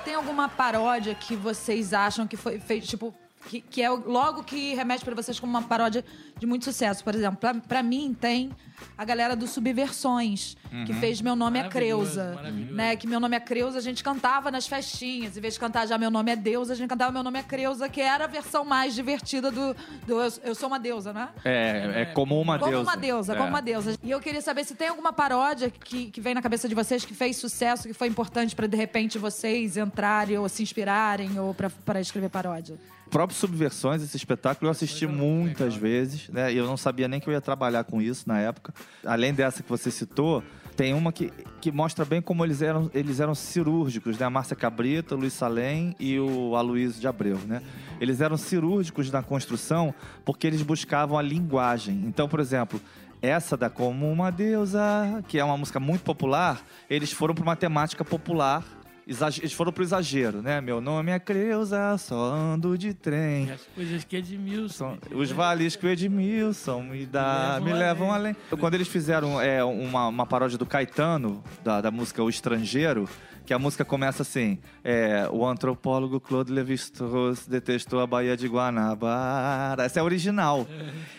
Tem 0.05 0.15
alguma 0.15 0.47
paródia 0.49 1.15
que 1.15 1.35
vocês 1.35 1.93
acham 1.93 2.27
que 2.27 2.37
foi 2.37 2.59
feita, 2.59 2.85
tipo, 2.85 3.13
que, 3.45 3.61
que 3.61 3.81
é 3.81 3.89
logo 3.89 4.43
que 4.43 4.73
remete 4.73 5.03
pra 5.03 5.13
vocês 5.15 5.39
como 5.39 5.51
uma 5.51 5.61
paródia 5.61 6.03
de 6.39 6.45
muito 6.45 6.65
sucesso? 6.65 7.03
Por 7.03 7.13
exemplo, 7.15 7.39
pra 7.67 7.83
mim 7.83 8.15
tem 8.19 8.51
a 8.97 9.05
galera 9.05 9.35
do 9.35 9.47
Subversões, 9.47 10.57
que 10.85 10.93
fez 10.95 11.21
Meu 11.21 11.35
Nome 11.35 11.59
é 11.59 11.69
Creuza. 11.69 12.35
Né? 12.71 12.95
Que 12.95 13.07
Meu 13.07 13.19
Nome 13.19 13.35
é 13.35 13.39
Creuza 13.39 13.77
a 13.77 13.81
gente 13.81 14.03
cantava 14.03 14.49
nas 14.51 14.67
festinhas. 14.67 15.37
Em 15.37 15.41
vez 15.41 15.53
de 15.53 15.59
cantar 15.59 15.87
já 15.87 15.97
Meu 15.97 16.09
Nome 16.11 16.31
é 16.31 16.35
Deusa, 16.35 16.73
a 16.73 16.75
gente 16.75 16.89
cantava 16.89 17.11
Meu 17.11 17.23
Nome 17.23 17.39
é 17.39 17.43
Creuza, 17.43 17.87
que 17.87 18.01
era 18.01 18.25
a 18.25 18.27
versão 18.27 18.65
mais 18.65 18.93
divertida 18.95 19.51
do, 19.51 19.73
do 20.07 20.21
Eu, 20.21 20.33
Eu 20.43 20.55
Sou 20.55 20.67
Uma 20.67 20.79
Deusa, 20.79 21.13
né? 21.13 21.29
É, 21.45 22.01
é 22.01 22.05
como 22.05 22.39
uma 22.41 22.57
Como 22.59 22.71
deusa. 22.71 22.89
uma 22.89 22.95
deusa, 22.97 23.33
É. 23.33 23.35
como 23.35 23.49
uma 23.49 23.61
deusa. 23.61 23.97
E 24.03 24.11
eu 24.11 24.19
queria 24.19 24.41
saber 24.41 24.63
se 24.65 24.75
tem 24.75 24.87
alguma 24.89 25.13
paródia 25.13 25.69
que, 25.69 26.09
que 26.11 26.19
vem 26.21 26.33
na 26.33 26.41
cabeça 26.41 26.67
de 26.67 26.75
vocês 26.75 27.05
que 27.05 27.13
fez 27.13 27.37
sucesso, 27.37 27.87
que 27.87 27.93
foi 27.93 28.07
importante 28.07 28.55
pra 28.55 28.67
de 28.67 28.75
repente 28.77 29.17
vocês 29.17 29.77
entrarem 29.77 30.37
ou 30.37 30.49
se 30.49 30.63
inspirarem 30.63 31.39
ou 31.39 31.53
para 31.53 32.01
escrever 32.01 32.29
paródia. 32.29 32.77
Próprio 33.13 33.37
Subversões, 33.37 34.01
esse 34.01 34.17
espetáculo, 34.17 34.67
eu 34.67 34.71
assisti 34.71 35.05
muitas 35.05 35.75
vezes, 35.75 36.29
né? 36.29 36.51
E 36.51 36.57
eu 36.57 36.65
não 36.65 36.75
sabia 36.75 37.07
nem 37.07 37.19
que 37.19 37.29
eu 37.29 37.31
ia 37.31 37.39
trabalhar 37.39 37.83
com 37.83 38.01
isso 38.01 38.27
na 38.27 38.39
época. 38.39 38.73
Além 39.05 39.31
dessa 39.31 39.61
que 39.61 39.69
você 39.69 39.91
citou, 39.91 40.43
tem 40.75 40.95
uma 40.95 41.13
que, 41.13 41.31
que 41.61 41.71
mostra 41.71 42.03
bem 42.03 42.23
como 42.23 42.43
eles 42.43 42.63
eram, 42.63 42.89
eles 42.91 43.19
eram 43.19 43.35
cirúrgicos, 43.35 44.17
né? 44.17 44.25
A 44.25 44.31
Márcia 44.31 44.55
Cabrita, 44.55 45.13
o 45.13 45.19
Luiz 45.19 45.33
Salem 45.33 45.95
e 45.99 46.19
o 46.19 46.55
Aloysio 46.55 46.99
de 46.99 47.07
Abreu, 47.07 47.37
né? 47.45 47.61
Eles 48.01 48.19
eram 48.19 48.35
cirúrgicos 48.35 49.11
na 49.11 49.21
construção 49.21 49.93
porque 50.25 50.47
eles 50.47 50.63
buscavam 50.63 51.15
a 51.15 51.21
linguagem. 51.21 52.01
Então, 52.07 52.27
por 52.27 52.39
exemplo, 52.39 52.81
essa 53.21 53.55
da 53.55 53.69
Como 53.69 54.11
Uma 54.11 54.31
Deusa, 54.31 55.23
que 55.27 55.37
é 55.37 55.43
uma 55.43 55.55
música 55.55 55.79
muito 55.79 56.01
popular, 56.01 56.65
eles 56.89 57.11
foram 57.11 57.35
para 57.35 57.43
uma 57.43 57.55
temática 57.55 58.03
popular 58.03 58.65
eles 59.05 59.53
foram 59.53 59.71
pro 59.71 59.83
exagero, 59.83 60.41
né? 60.41 60.61
Meu 60.61 60.79
nome 60.79 61.11
é 61.11 61.19
Creuza, 61.19 61.97
só 61.97 62.15
ando 62.15 62.77
de 62.77 62.93
trem. 62.93 63.51
As 63.51 63.61
coisas 63.75 64.03
que 64.03 64.17
Edmilson. 64.17 64.97
São 65.09 65.19
os 65.19 65.31
vales 65.31 65.75
que 65.75 65.85
o 65.85 65.89
Edmilson 65.89 66.81
me 66.83 67.05
dá, 67.05 67.59
Me 67.59 67.65
me 67.65 67.73
levam 67.73 67.93
levam 68.03 68.13
além. 68.13 68.35
Quando 68.59 68.73
eles 68.75 68.87
fizeram 68.87 69.39
é, 69.39 69.63
uma, 69.63 70.07
uma 70.07 70.25
paródia 70.25 70.57
do 70.57 70.65
Caetano, 70.65 71.43
da, 71.63 71.81
da 71.81 71.91
música 71.91 72.23
O 72.23 72.29
Estrangeiro, 72.29 73.07
que 73.45 73.53
a 73.53 73.59
música 73.59 73.85
começa 73.85 74.21
assim: 74.21 74.59
é, 74.83 75.27
O 75.31 75.45
antropólogo 75.45 76.19
Claude 76.19 76.51
Lévi-Strauss 76.51 77.47
detestou 77.47 77.99
a 77.99 78.07
Baía 78.07 78.35
de 78.37 78.47
Guanabara. 78.47 79.83
Essa 79.83 79.99
é 79.99 80.01
a 80.01 80.03
original. 80.03 80.67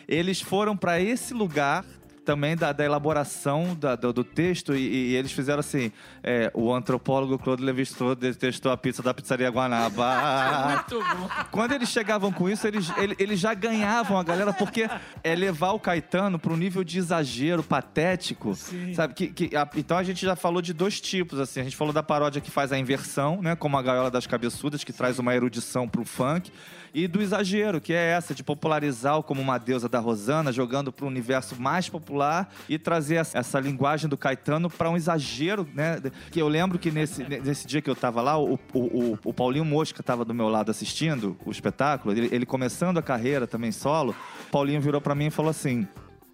Eles 0.09 0.40
foram 0.40 0.77
para 0.77 1.01
esse 1.01 1.35
lugar 1.35 1.85
também 2.24 2.56
da, 2.56 2.72
da 2.72 2.84
elaboração 2.84 3.76
da- 3.78 3.94
do, 3.96 4.12
do 4.12 4.24
texto 4.24 4.74
e, 4.74 5.10
e 5.10 5.14
eles 5.16 5.30
fizeram 5.32 5.60
assim: 5.60 5.92
é, 6.22 6.50
o 6.54 6.72
antropólogo 6.74 7.38
Claude 7.38 7.62
Lévi-Strauss 7.62 8.16
detestou 8.16 8.72
a 8.72 8.76
pizza 8.76 9.02
da 9.02 9.12
pizzaria 9.14 9.48
Guanabara. 9.50 10.84
Muito 10.90 10.98
bom. 11.16 11.28
Quando 11.50 11.72
eles 11.72 11.88
chegavam 11.88 12.32
com 12.32 12.48
isso, 12.48 12.66
eles, 12.66 12.90
ele- 12.96 13.16
eles 13.18 13.38
já 13.38 13.54
ganhavam 13.54 14.18
a 14.18 14.22
galera, 14.22 14.52
porque 14.52 14.88
é 15.22 15.34
levar 15.34 15.72
o 15.72 15.80
Caetano 15.80 16.38
para 16.38 16.52
um 16.52 16.56
nível 16.56 16.82
de 16.82 16.98
exagero 16.98 17.62
patético, 17.62 18.54
sabe? 18.94 19.14
Que, 19.14 19.26
que- 19.28 19.56
a- 19.56 19.68
então 19.76 19.96
a 19.96 20.02
gente 20.02 20.24
já 20.24 20.34
falou 20.37 20.60
de 20.62 20.72
dois 20.72 21.00
tipos, 21.00 21.38
assim. 21.38 21.60
A 21.60 21.64
gente 21.64 21.76
falou 21.76 21.92
da 21.92 22.02
paródia 22.02 22.40
que 22.40 22.50
faz 22.50 22.72
a 22.72 22.78
inversão, 22.78 23.40
né? 23.42 23.54
Como 23.54 23.76
a 23.76 23.82
Gaiola 23.82 24.10
das 24.10 24.26
Cabeçudas, 24.26 24.82
que 24.82 24.92
traz 24.92 25.18
uma 25.18 25.34
erudição 25.34 25.88
pro 25.88 26.04
funk. 26.04 26.50
E 26.94 27.09
do 27.09 27.20
exagero, 27.20 27.80
que 27.80 27.92
é 27.92 28.11
essa, 28.12 28.33
de 28.33 28.44
popularizar 28.44 29.20
como 29.24 29.42
uma 29.42 29.59
deusa 29.59 29.88
da 29.88 29.98
Rosana, 29.98 30.52
jogando 30.52 30.92
para 30.92 31.04
o 31.04 31.09
universo 31.09 31.61
mais 31.61 31.88
popular 31.88 32.48
e 32.68 32.78
trazer 32.78 33.16
essa, 33.16 33.59
linguagem 33.59 34.09
do 34.09 34.16
Caetano 34.16 34.70
para 34.70 34.88
um 34.88 34.96
exagero, 34.96 35.66
né? 35.74 36.00
Que 36.30 36.40
eu 36.40 36.46
lembro 36.46 36.78
que 36.78 36.92
nesse, 36.92 37.24
nesse 37.24 37.66
dia 37.66 37.83
que 37.83 37.90
eu 37.90 37.96
tava 37.96 38.22
lá, 38.22 38.38
o, 38.38 38.54
o, 38.72 39.18
o- 39.24 39.35
Paulinho 39.35 39.64
Mosca 39.64 40.04
tava 40.04 40.24
do 40.24 40.33
meu 40.33 40.48
lado 40.48 40.70
assistindo 40.70 41.37
o 41.44 41.50
espetáculo, 41.50 42.14
ele, 42.16 42.28
ele 42.33 42.46
começando 42.46 42.96
a 42.96 43.02
carreira 43.02 43.44
também 43.46 43.72
solo. 43.72 44.14
Paulinho 44.52 44.80
virou 44.80 45.00
para 45.00 45.16
mim 45.16 45.26
e 45.26 45.30
falou 45.30 45.50
assim: 45.50 45.88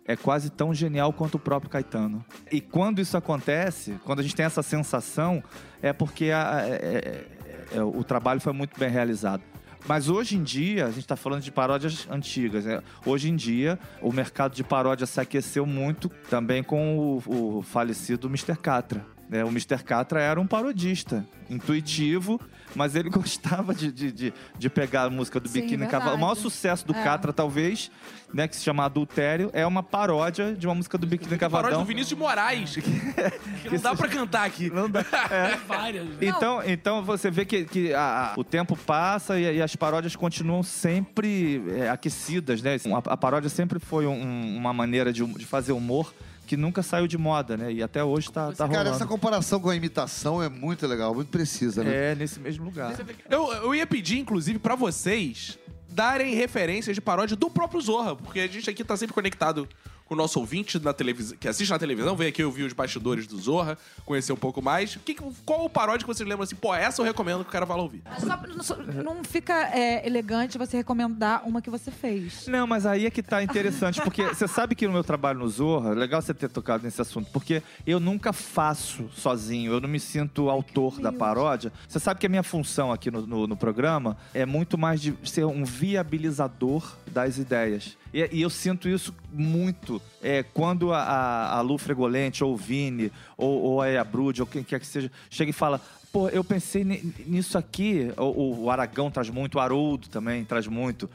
é 0.04 0.14
quase 0.14 0.50
tão 0.50 0.74
genial 0.74 1.10
quanto 1.10 1.36
o 1.36 1.38
próprio 1.38 1.70
Caetano. 1.70 2.22
E 2.52 2.60
quando 2.60 3.00
isso 3.00 3.16
acontece, 3.16 3.98
quando 4.04 4.20
a 4.20 4.22
gente 4.22 4.36
tem 4.36 4.44
essa 4.44 4.62
sensação, 4.62 5.42
é 5.80 5.90
porque 5.92 6.26
a- 6.30 6.60
é- 6.66 7.24
é- 7.72 7.78
é- 7.78 7.82
o 7.82 8.04
trabalho 8.04 8.42
foi 8.42 8.52
muito 8.52 8.78
bem 8.78 8.90
realizado. 8.90 9.42
Mas 9.86 10.08
hoje 10.08 10.36
em 10.36 10.42
dia, 10.42 10.84
a 10.86 10.88
gente 10.90 11.00
está 11.00 11.16
falando 11.16 11.42
de 11.42 11.50
paródias 11.50 12.06
antigas. 12.10 12.64
né? 12.64 12.82
Hoje 13.04 13.28
em 13.28 13.36
dia, 13.36 13.78
o 14.00 14.12
mercado 14.12 14.54
de 14.54 14.62
paródia 14.62 15.06
se 15.06 15.20
aqueceu 15.20 15.66
muito 15.66 16.08
também 16.28 16.62
com 16.62 17.20
o, 17.26 17.58
o 17.58 17.62
falecido 17.62 18.28
Mr. 18.28 18.56
Catra. 18.56 19.04
Né? 19.30 19.44
O 19.44 19.48
Mr. 19.48 19.78
Catra 19.84 20.20
era 20.20 20.40
um 20.40 20.46
parodista, 20.46 21.24
intuitivo, 21.48 22.40
mas 22.74 22.94
ele 22.96 23.08
gostava 23.10 23.72
de, 23.74 23.90
de, 23.92 24.10
de, 24.12 24.34
de 24.58 24.68
pegar 24.70 25.04
a 25.04 25.10
música 25.10 25.38
do 25.38 25.48
Sim, 25.48 25.62
Biquíni. 25.62 25.86
Cavalo. 25.86 26.16
O 26.16 26.20
maior 26.20 26.34
sucesso 26.34 26.84
do 26.86 26.92
É. 26.94 27.02
Catra, 27.02 27.32
talvez, 27.32 27.90
né, 28.34 28.46
que 28.48 28.56
se 28.56 28.62
chama 28.62 28.84
Adultério, 28.84 29.48
é 29.52 29.64
uma 29.66 29.82
paródia 29.82 30.52
de 30.54 30.66
uma 30.66 30.74
música 30.74 30.98
do 30.98 31.06
Biquíni 31.06 31.36
Paródia 31.38 31.48
Cavadão. 31.48 31.80
do 31.80 31.86
Vinícius 31.86 32.08
de 32.10 32.16
Moraes. 32.16 32.74
que 32.76 32.82
não 33.70 33.78
dá 33.80 33.94
pra 33.94 34.08
cantar 34.08 34.44
aqui. 34.46 34.68
Não 34.70 34.90
dá. 34.90 35.04
É. 35.30 35.56
Várias. 35.66 36.08
Então, 36.20 36.62
então 36.66 37.02
você 37.04 37.30
vê 37.30 37.44
que, 37.44 37.64
que 37.64 37.94
a- 37.94 38.32
a- 38.34 38.40
o 38.40 38.42
tempo 38.44 38.76
passa 38.76 39.38
e, 39.38 39.56
e 39.58 39.62
as 39.62 39.76
paródias 39.76 40.16
continuam 40.16 40.62
sempre 40.62 41.62
é, 41.78 41.88
aquecidas, 41.88 42.60
né? 42.62 42.76
A, 43.06 43.12
a 43.12 43.16
paródia 43.16 43.48
sempre 43.48 43.78
foi 43.78 44.06
um- 44.06 44.56
uma 44.56 44.72
maneira 44.72 45.12
de, 45.12 45.24
de 45.24 45.46
fazer 45.46 45.72
humor 45.72 46.12
que 46.50 46.56
nunca 46.56 46.82
saiu 46.82 47.06
de 47.06 47.16
moda, 47.16 47.56
né? 47.56 47.72
E 47.72 47.80
até 47.80 48.02
hoje 48.02 48.28
tá, 48.32 48.50
tá 48.50 48.66
Cara, 48.66 48.80
essa 48.80 48.90
rolando. 48.90 49.06
comparação 49.06 49.60
com 49.60 49.70
a 49.70 49.76
imitação 49.76 50.42
é 50.42 50.48
muito 50.48 50.84
legal, 50.84 51.14
muito 51.14 51.28
precisa, 51.28 51.84
né? 51.84 52.10
É, 52.10 52.14
nesse 52.16 52.40
mesmo 52.40 52.64
lugar. 52.64 52.92
Eu, 53.30 53.52
eu 53.52 53.72
ia 53.72 53.86
pedir, 53.86 54.18
inclusive, 54.18 54.58
pra 54.58 54.74
vocês 54.74 55.56
darem 55.88 56.34
referências 56.34 56.96
de 56.96 57.00
paródia 57.00 57.36
do 57.36 57.48
próprio 57.48 57.80
Zorra, 57.80 58.16
porque 58.16 58.40
a 58.40 58.48
gente 58.48 58.68
aqui 58.68 58.82
tá 58.82 58.96
sempre 58.96 59.14
conectado 59.14 59.68
o 60.10 60.16
nosso 60.16 60.40
ouvinte 60.40 60.76
na 60.80 60.92
televisão, 60.92 61.36
que 61.38 61.46
assiste 61.46 61.70
na 61.70 61.78
televisão, 61.78 62.16
veio 62.16 62.30
aqui 62.30 62.42
ouvir 62.42 62.64
os 62.64 62.72
bastidores 62.72 63.28
do 63.28 63.38
Zorra, 63.38 63.78
conhecer 64.04 64.32
um 64.32 64.36
pouco 64.36 64.60
mais. 64.60 64.96
Que, 65.04 65.14
qual 65.46 65.64
o 65.64 65.70
paródia 65.70 66.00
que 66.00 66.12
vocês 66.12 66.28
lembram 66.28 66.42
assim? 66.42 66.56
Pô, 66.56 66.74
essa 66.74 67.00
eu 67.00 67.06
recomendo 67.06 67.44
que 67.44 67.48
o 67.48 67.52
cara 67.52 67.64
vá 67.64 67.76
lá 67.76 67.82
ouvir. 67.84 68.02
Só- 68.18 68.74
só- 68.74 68.76
não 69.04 69.22
fica 69.22 69.54
é, 69.72 70.04
elegante 70.04 70.58
você 70.58 70.76
recomendar 70.78 71.46
uma 71.48 71.62
que 71.62 71.70
você 71.70 71.92
fez. 71.92 72.48
Não, 72.48 72.66
mas 72.66 72.86
aí 72.86 73.06
é 73.06 73.10
que 73.10 73.22
tá 73.22 73.40
interessante, 73.40 74.00
porque 74.02 74.24
você 74.24 74.48
sabe 74.48 74.74
que 74.74 74.84
no 74.84 74.92
meu 74.92 75.04
trabalho 75.04 75.38
no 75.38 75.48
Zorra, 75.48 75.90
legal 75.92 76.20
você 76.20 76.34
ter 76.34 76.48
tocado 76.48 76.82
nesse 76.82 77.00
assunto, 77.00 77.30
porque 77.32 77.62
eu 77.86 78.00
nunca 78.00 78.32
faço 78.32 79.08
sozinho, 79.14 79.72
eu 79.74 79.80
não 79.80 79.88
me 79.88 80.00
sinto 80.00 80.50
autor 80.50 81.00
da 81.00 81.12
paródia. 81.12 81.72
Você 81.88 82.00
sabe 82.00 82.18
que 82.18 82.26
a 82.26 82.28
minha 82.28 82.42
função 82.42 82.90
aqui 82.90 83.12
no, 83.12 83.24
no- 83.24 83.46
no 83.46 83.56
programa 83.56 84.16
é 84.34 84.44
muito 84.44 84.76
mais 84.76 85.00
de 85.00 85.14
ser 85.24 85.44
um 85.44 85.64
viabilizador 85.64 86.96
das 87.10 87.38
ideias. 87.38 87.96
E, 88.12 88.28
e 88.32 88.42
eu 88.42 88.50
sinto 88.50 88.88
isso 88.88 89.14
muito 89.32 90.00
é, 90.22 90.42
quando 90.42 90.92
a, 90.92 91.02
a, 91.02 91.58
a 91.58 91.60
Lu 91.60 91.76
Fregolente, 91.78 92.42
ou 92.42 92.54
o 92.54 92.56
Vini, 92.56 93.12
ou, 93.36 93.60
ou 93.62 93.82
a 93.82 94.04
Brud, 94.04 94.40
ou 94.40 94.46
quem 94.46 94.62
quer 94.62 94.80
que 94.80 94.86
seja, 94.86 95.10
chega 95.28 95.50
e 95.50 95.52
fala. 95.54 95.80
Pô, 96.12 96.28
eu 96.28 96.42
pensei 96.42 96.82
ni- 96.82 97.14
nisso 97.24 97.56
aqui. 97.56 98.12
O, 98.16 98.64
o 98.64 98.70
Aragão 98.70 99.10
traz 99.12 99.30
muito, 99.30 99.54
o 99.56 99.60
Haroldo 99.60 100.08
também 100.08 100.44
traz 100.44 100.66
muito. 100.66 101.08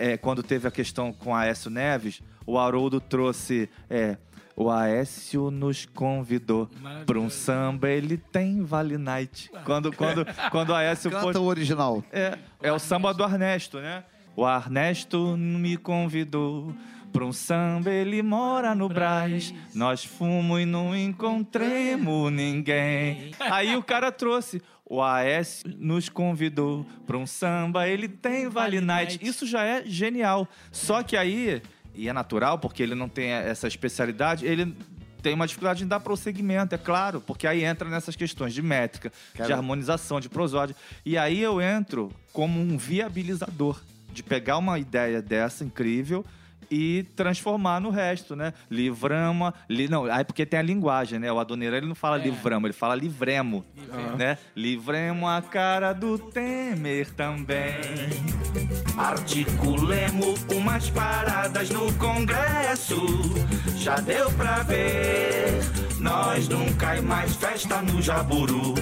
É, 0.00 0.16
quando 0.16 0.40
teve 0.42 0.68
a 0.68 0.70
questão 0.70 1.12
com 1.12 1.34
a 1.34 1.40
Aécio 1.40 1.68
Neves, 1.70 2.22
o 2.46 2.56
Haroldo 2.58 3.00
trouxe. 3.00 3.68
é, 3.90 4.16
o 4.58 4.70
Aécio 4.70 5.50
nos 5.50 5.84
convidou 5.84 6.70
para 7.04 7.18
um 7.18 7.28
samba, 7.28 7.90
ele 7.90 8.16
tem 8.16 8.62
Vale 8.62 8.96
Night. 8.96 9.50
Quando, 9.66 9.92
quando, 9.92 10.24
quando 10.50 10.70
o 10.70 10.74
Aécio 10.74 11.10
Canta 11.10 11.24
pôs- 11.24 11.36
o 11.36 11.42
original. 11.42 12.02
é, 12.12 12.38
é 12.62 12.72
o 12.72 12.78
samba 12.78 13.12
do 13.12 13.22
Ernesto, 13.24 13.78
né? 13.80 14.02
O 14.36 14.46
Ernesto 14.46 15.34
me 15.38 15.78
convidou 15.78 16.74
pra 17.10 17.24
um 17.24 17.32
samba, 17.32 17.90
ele 17.90 18.22
mora 18.22 18.74
no 18.74 18.86
Brás. 18.86 19.54
Nós 19.74 20.04
fomos 20.04 20.60
e 20.60 20.66
não 20.66 20.94
encontremos 20.94 22.30
ninguém. 22.30 23.30
Aí 23.40 23.74
o 23.74 23.82
cara 23.82 24.12
trouxe. 24.12 24.60
O 24.84 25.02
Aécio 25.02 25.74
nos 25.78 26.10
convidou 26.10 26.84
pra 27.06 27.16
um 27.16 27.26
samba, 27.26 27.88
ele 27.88 28.06
tem 28.08 28.48
Vale 28.50 28.80
Night. 28.82 29.18
Isso 29.22 29.46
já 29.46 29.64
é 29.64 29.82
genial. 29.86 30.46
Só 30.70 31.02
que 31.02 31.16
aí, 31.16 31.62
e 31.94 32.06
é 32.06 32.12
natural, 32.12 32.58
porque 32.58 32.82
ele 32.82 32.94
não 32.94 33.08
tem 33.08 33.30
essa 33.30 33.66
especialidade, 33.66 34.44
ele 34.44 34.76
tem 35.22 35.32
uma 35.32 35.46
dificuldade 35.46 35.82
em 35.82 35.88
dar 35.88 36.00
prosseguimento, 36.00 36.74
é 36.74 36.78
claro, 36.78 37.22
porque 37.22 37.46
aí 37.48 37.64
entra 37.64 37.88
nessas 37.88 38.14
questões 38.14 38.52
de 38.52 38.60
métrica, 38.60 39.10
de 39.34 39.52
harmonização, 39.52 40.20
de 40.20 40.28
prosódia. 40.28 40.76
E 41.06 41.16
aí 41.16 41.40
eu 41.40 41.60
entro 41.60 42.12
como 42.32 42.60
um 42.60 42.76
viabilizador 42.76 43.80
de 44.16 44.22
pegar 44.22 44.56
uma 44.56 44.78
ideia 44.78 45.20
dessa 45.20 45.62
incrível 45.62 46.24
e 46.70 47.04
transformar 47.14 47.80
no 47.80 47.90
resto, 47.90 48.34
né? 48.34 48.54
Livrama, 48.70 49.54
li, 49.68 49.88
não, 49.88 50.06
aí 50.06 50.24
porque 50.24 50.46
tem 50.46 50.58
a 50.58 50.62
linguagem, 50.62 51.18
né? 51.18 51.30
O 51.30 51.38
Adoneira 51.38 51.76
ele 51.76 51.86
não 51.86 51.94
fala 51.94 52.16
livrama, 52.16 52.66
ele 52.66 52.72
fala 52.72 52.94
livremo, 52.94 53.64
né? 54.16 54.38
Livremo 54.56 55.28
a 55.28 55.42
cara 55.42 55.92
do 55.92 56.18
Temer 56.18 57.12
também. 57.12 57.74
Articulemos 58.96 60.44
umas 60.50 60.88
paradas 60.88 61.68
no 61.68 61.92
Congresso, 61.94 62.96
já 63.76 63.96
deu 63.96 64.32
pra 64.32 64.62
ver. 64.62 65.60
Nós 66.00 66.48
não 66.48 66.72
cai 66.72 67.02
mais 67.02 67.36
festa 67.36 67.82
no 67.82 68.00
Jaburu. 68.00 68.74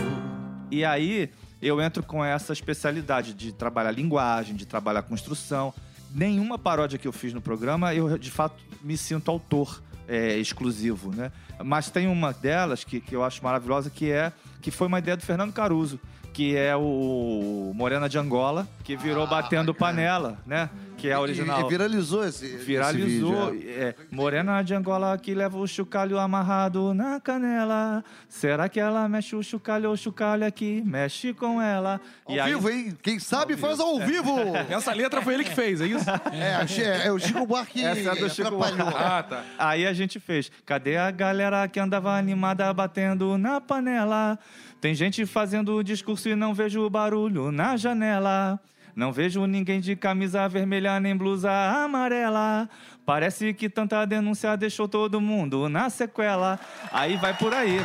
E 0.70 0.85
aí 0.85 1.31
eu 1.64 1.81
entro 1.81 2.03
com 2.03 2.22
essa 2.22 2.53
especialidade 2.53 3.33
de 3.33 3.50
trabalhar 3.50 3.90
linguagem, 3.90 4.55
de 4.55 4.66
trabalhar 4.66 5.03
construção. 5.03 5.72
Nenhuma 6.14 6.59
paródia 6.59 6.98
que 6.98 7.09
eu 7.09 7.12
fiz 7.12 7.33
no 7.33 7.40
programa, 7.40 7.94
eu 7.94 8.18
de 8.18 8.31
fato 8.31 8.62
me 8.83 8.96
sinto 8.98 9.31
autor 9.31 9.83
é, 10.07 10.37
exclusivo, 10.37 11.11
né? 11.11 11.33
Mas 11.64 11.90
tem 11.90 12.07
uma 12.07 12.33
delas 12.35 12.85
que, 12.85 13.00
que 13.00 13.16
eu 13.16 13.24
acho 13.24 13.42
maravilhosa, 13.42 13.88
que 13.88 14.11
é 14.11 14.31
que 14.61 14.70
foi 14.70 14.87
uma 14.87 14.98
ideia 14.98 15.16
do 15.16 15.22
Fernando 15.22 15.53
Caruso, 15.53 15.98
que 16.35 16.55
é 16.55 16.77
o 16.77 17.72
Morena 17.74 18.09
de 18.09 18.18
Angola, 18.18 18.68
que 18.83 18.96
virou 18.96 19.27
batendo 19.27 19.72
panela, 19.72 20.38
né? 20.46 20.68
Que 20.96 21.09
é 21.11 21.12
a 21.12 21.20
original. 21.20 21.61
E, 21.61 21.64
e 21.64 21.68
viralizou 21.68 22.24
esse, 22.26 22.46
esse 22.46 22.64
Viralizou. 22.64 23.50
vídeo, 23.50 23.68
é. 23.68 23.83
é. 23.88 23.94
Morena 24.11 24.62
de 24.62 24.74
Angola 24.74 25.18
que 25.18 25.35
leva 25.35 25.59
o 25.59 25.66
chocalho 25.66 26.18
amarrado 26.18 26.94
na 26.94 27.20
canela. 27.20 28.02
Será 28.28 28.68
que 28.70 28.80
ela 28.80 29.07
mexe 29.09 29.37
o 29.37 29.42
chocalho 29.42 29.88
ou 29.88 29.94
o 29.94 29.96
chocalho 29.98 30.46
aqui? 30.46 30.83
Mexe 30.87 31.35
com 31.35 31.61
ela. 31.61 32.00
Ao 32.24 32.44
vivo, 32.46 32.70
hein? 32.70 32.96
Quem 33.02 33.18
sabe 33.18 33.57
faz 33.57 33.80
ao 33.80 33.98
vivo! 33.98 34.35
Essa 34.70 34.94
letra 34.94 35.20
foi 35.20 35.35
ele 35.35 35.44
que 35.44 35.54
fez, 35.54 35.80
é 35.83 35.87
isso? 35.87 36.09
É, 36.33 36.66
Chi- 36.66 36.83
é, 36.83 37.12
o 37.12 37.18
Chico 37.18 37.46
Buarque 37.46 37.85
Essa 37.85 38.12
é 38.12 38.14
do 38.16 38.30
Chico 38.30 38.62
atrapalhou. 38.62 38.88
ah, 38.96 39.22
tá. 39.22 39.44
Aí 39.59 39.87
a 39.87 39.92
gente 39.92 40.18
fez. 40.18 40.50
Cadê 40.64 40.96
a 40.96 41.11
galera 41.11 41.68
que 41.68 41.78
andava 41.78 42.16
animada 42.16 42.72
batendo 42.72 43.37
na 43.37 43.61
panela? 43.61 44.38
Tem 44.80 44.94
gente 44.94 45.26
fazendo 45.26 45.83
discurso 45.83 46.28
e 46.28 46.35
não 46.35 46.54
vejo 46.54 46.88
barulho 46.88 47.50
na 47.52 47.76
janela. 47.76 48.59
Não 48.94 49.12
vejo 49.12 49.44
ninguém 49.46 49.80
de 49.80 49.96
camisa 49.96 50.48
vermelha 50.48 51.00
nem 51.00 51.16
blusa 51.16 51.50
amarela. 51.50 52.68
Parece 53.07 53.53
que 53.53 53.69
tanta 53.69 54.05
denúncia 54.07 54.57
deixou 54.57 54.88
todo 54.88 55.21
mundo 55.21 55.69
na 55.69 55.90
sequela. 55.90 56.59
Aí 56.90 57.17
vai 57.17 57.37
por 57.37 57.53
aí. 57.53 57.79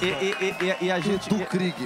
E, 0.00 0.06
e- 0.06 0.34
e- 0.40 0.84
e- 0.84 0.84
e 0.86 0.90
a 0.90 0.98
gente, 1.00 1.28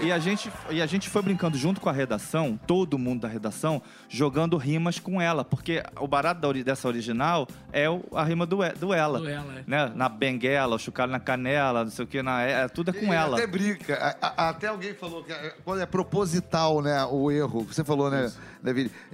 e 0.03 0.13
a 0.13 0.19
gente 0.19 0.51
e 0.71 0.81
a 0.81 0.87
gente 0.87 1.11
foi 1.11 1.23
brincando 1.23 1.59
junto 1.59 1.81
com 1.81 1.89
a 1.89 1.93
redação, 1.93 2.59
todo 2.67 2.97
mundo 2.99 3.23
da 3.23 3.29
redação, 3.29 3.83
jogando 4.09 4.57
rimas 4.57 4.99
com 5.01 5.21
ela, 5.21 5.45
porque 5.45 5.83
o 5.99 6.07
barato 6.07 6.53
dessa 6.63 6.87
original 6.87 7.49
é 7.73 7.91
o- 7.91 8.03
a 8.15 8.23
rima 8.23 8.47
do, 8.47 8.59
do 8.79 8.95
ela, 8.95 9.19
Do 9.19 9.29
ela, 9.29 9.59
é. 9.59 9.65
né? 9.67 9.93
Na 9.97 10.09
benguela, 10.09 10.77
o 10.77 10.79
chocalho 10.79 11.11
na 11.11 11.21
canela, 11.21 11.83
não 11.85 11.91
sei 11.91 12.05
o 12.05 12.09
que, 12.09 12.23
na, 12.23 12.43
é, 12.43 12.69
tudo 12.69 12.91
é 12.91 12.93
com 12.93 13.13
E 13.13 13.17
ela. 13.17 13.39
Até 13.39 13.47
brinca. 13.47 13.95
A- 14.21 14.27
a- 14.45 14.49
até 14.51 14.69
alguém 14.69 14.95
falou 14.95 15.25
que 15.25 15.33
é- 15.33 15.55
quando 15.65 15.81
é 15.81 15.87
proposital, 15.87 16.81
né? 16.81 17.05
O 17.11 17.31
erro. 17.31 17.65
Você 17.65 17.83
falou, 17.83 18.09
né, 18.11 18.29
Vini? 18.29 18.52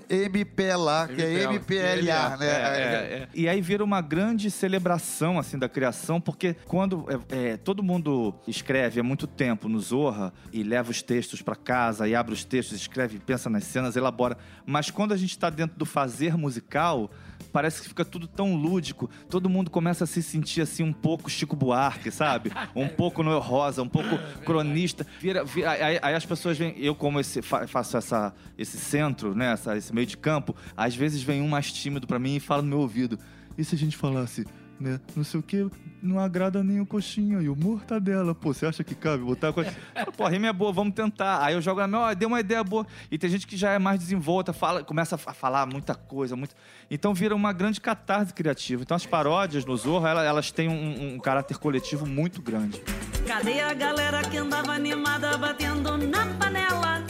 MPLA, 0.08 1.08
que 1.08 1.22
é 1.22 1.42
MPLA, 1.44 2.36
né? 2.36 2.46
É, 2.46 2.50
é, 2.50 3.18
é. 3.22 3.28
E 3.34 3.48
aí 3.48 3.60
vira 3.60 3.82
uma 3.84 4.00
grande 4.00 4.50
celebração, 4.50 5.38
assim, 5.38 5.58
da 5.58 5.68
criação, 5.68 6.20
porque 6.20 6.54
quando 6.66 7.06
é, 7.30 7.50
é, 7.52 7.56
todo 7.56 7.82
mundo 7.82 8.34
escreve 8.46 9.00
há 9.00 9.02
muito 9.02 9.26
tempo 9.26 9.68
no 9.68 9.80
Zorra 9.80 10.32
e 10.52 10.62
leva 10.62 10.90
os 10.90 11.02
textos 11.02 11.42
pra 11.42 11.54
casa 11.56 12.08
e 12.08 12.14
abre 12.14 12.32
os 12.34 12.44
textos, 12.44 12.78
escreve, 12.78 13.18
pensa 13.18 13.48
nas 13.50 13.64
cenas, 13.64 13.96
elabora. 13.96 14.36
Mas 14.66 14.90
quando 14.90 15.12
a 15.12 15.16
gente 15.16 15.38
tá 15.38 15.50
dentro 15.50 15.76
do 15.78 15.84
fazer 15.86 16.36
musical, 16.36 17.10
parece 17.52 17.80
que 17.82 17.88
fica 17.88 18.04
tudo 18.04 18.26
tão 18.26 18.54
lúdico. 18.54 19.08
Todo 19.30 19.48
mundo 19.48 19.70
começa 19.70 20.04
a 20.04 20.06
se 20.06 20.22
sentir 20.22 20.60
assim 20.62 20.82
um 20.82 20.92
pouco 20.92 21.30
Chico 21.30 21.56
Buarque, 21.56 22.10
sabe? 22.10 22.50
Um 22.74 22.86
pouco 22.88 23.22
Noel 23.22 23.40
Rosa, 23.40 23.82
um 23.82 23.88
pouco 23.88 24.18
cronista. 24.44 25.06
Vira, 25.20 25.44
vira- 25.44 25.70
aí, 25.70 25.98
aí 26.00 26.14
as 26.14 26.24
pessoas 26.24 26.56
vêm, 26.58 26.74
eu 26.78 26.94
como 26.94 27.18
esse, 27.18 27.40
fa- 27.42 27.66
faço 27.66 27.96
essa, 27.96 28.32
esse 28.56 28.76
centro, 28.78 29.34
né, 29.38 29.52
essa- 29.52 29.76
esse 29.76 29.94
meio 29.94 30.06
de 30.06 30.16
campo, 30.16 30.54
às 30.76 30.94
vezes 30.94 31.22
vem 31.22 31.40
um 31.40 31.48
mais 31.48 31.72
tímido 31.72 32.06
pra 32.06 32.18
mim 32.18 32.36
e 32.36 32.40
fala 32.40 32.60
no 32.60 32.68
meu 32.68 32.80
ouvido: 32.80 33.18
"E 33.56 33.64
se 33.64 33.74
a 33.74 33.78
gente 33.78 33.96
falasse 33.96 34.44
né? 34.80 35.00
Não 35.16 35.24
sei 35.24 35.40
o 35.40 35.42
que, 35.42 35.68
não 36.00 36.20
agrada 36.20 36.62
nem 36.62 36.80
o 36.80 36.86
coxinha 36.86 37.40
e 37.40 37.48
o 37.48 37.56
mortadela. 37.56 38.32
Pô, 38.32 38.54
você 38.54 38.64
acha 38.64 38.84
que 38.84 38.94
cabe 38.94 39.24
botar 39.24 39.48
a 39.48 39.52
coisa? 39.52 39.74
Pô, 40.16 40.24
a 40.24 40.28
rima 40.28 40.46
é 40.46 40.52
boa, 40.52 40.72
vamos 40.72 40.94
tentar. 40.94 41.42
Aí 41.44 41.54
eu 41.54 41.60
jogo 41.60 41.80
na 41.80 41.88
minha, 41.88 41.98
ó, 42.00 42.14
deu 42.14 42.28
uma 42.28 42.38
ideia 42.38 42.62
boa. 42.62 42.86
E 43.10 43.18
tem 43.18 43.28
gente 43.28 43.44
que 43.44 43.56
já 43.56 43.72
é 43.72 43.78
mais 43.80 43.98
desenvolta, 43.98 44.52
fala, 44.52 44.84
começa 44.84 45.16
a 45.16 45.18
falar 45.34 45.66
muita 45.66 45.96
coisa, 45.96 46.36
muito. 46.36 46.54
Então 46.88 47.12
vira 47.12 47.34
uma 47.34 47.52
grande 47.52 47.80
catarse 47.80 48.32
criativa. 48.32 48.80
Então 48.82 48.96
as 48.96 49.04
paródias 49.04 49.64
no 49.64 49.76
Zorro, 49.76 50.06
ela- 50.06 50.22
elas 50.22 50.52
têm 50.52 50.68
um, 50.68 51.14
um 51.14 51.18
caráter 51.18 51.58
coletivo 51.58 52.06
muito 52.06 52.40
grande. 52.40 52.80
Cadê 53.26 53.60
a 53.60 53.74
galera 53.74 54.22
que 54.22 54.36
andava 54.36 54.70
animada 54.74 55.36
batendo 55.38 55.98
na 55.98 56.24
panela? 56.38 57.04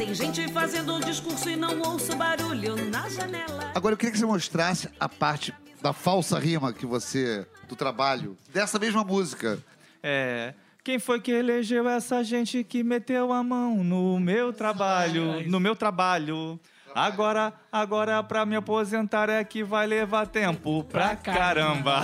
Tem 0.00 0.14
gente 0.14 0.48
fazendo 0.48 0.98
discurso 1.00 1.50
e 1.50 1.56
não 1.56 1.78
ouço 1.82 2.16
barulho 2.16 2.74
na 2.90 3.06
janela. 3.10 3.70
Agora 3.74 3.92
eu 3.92 3.98
queria 3.98 4.10
que 4.10 4.18
você 4.18 4.24
mostrasse 4.24 4.88
a 4.98 5.06
parte 5.06 5.52
da 5.82 5.92
falsa 5.92 6.38
rima 6.38 6.72
que 6.72 6.86
você. 6.86 7.46
do 7.68 7.76
trabalho, 7.76 8.34
dessa 8.50 8.78
mesma 8.78 9.04
música. 9.04 9.62
É. 10.02 10.54
Quem 10.82 10.98
foi 10.98 11.20
que 11.20 11.30
elegeu 11.30 11.86
essa 11.86 12.24
gente 12.24 12.64
que 12.64 12.82
meteu 12.82 13.30
a 13.30 13.44
mão 13.44 13.84
no 13.84 14.18
meu 14.18 14.54
trabalho? 14.54 15.46
No 15.46 15.60
meu 15.60 15.76
trabalho. 15.76 16.58
Agora, 16.94 17.52
agora 17.70 18.22
pra 18.22 18.46
me 18.46 18.56
aposentar 18.56 19.28
é 19.28 19.44
que 19.44 19.62
vai 19.62 19.86
levar 19.86 20.26
tempo 20.26 20.82
pra 20.84 21.14
caramba. 21.14 22.00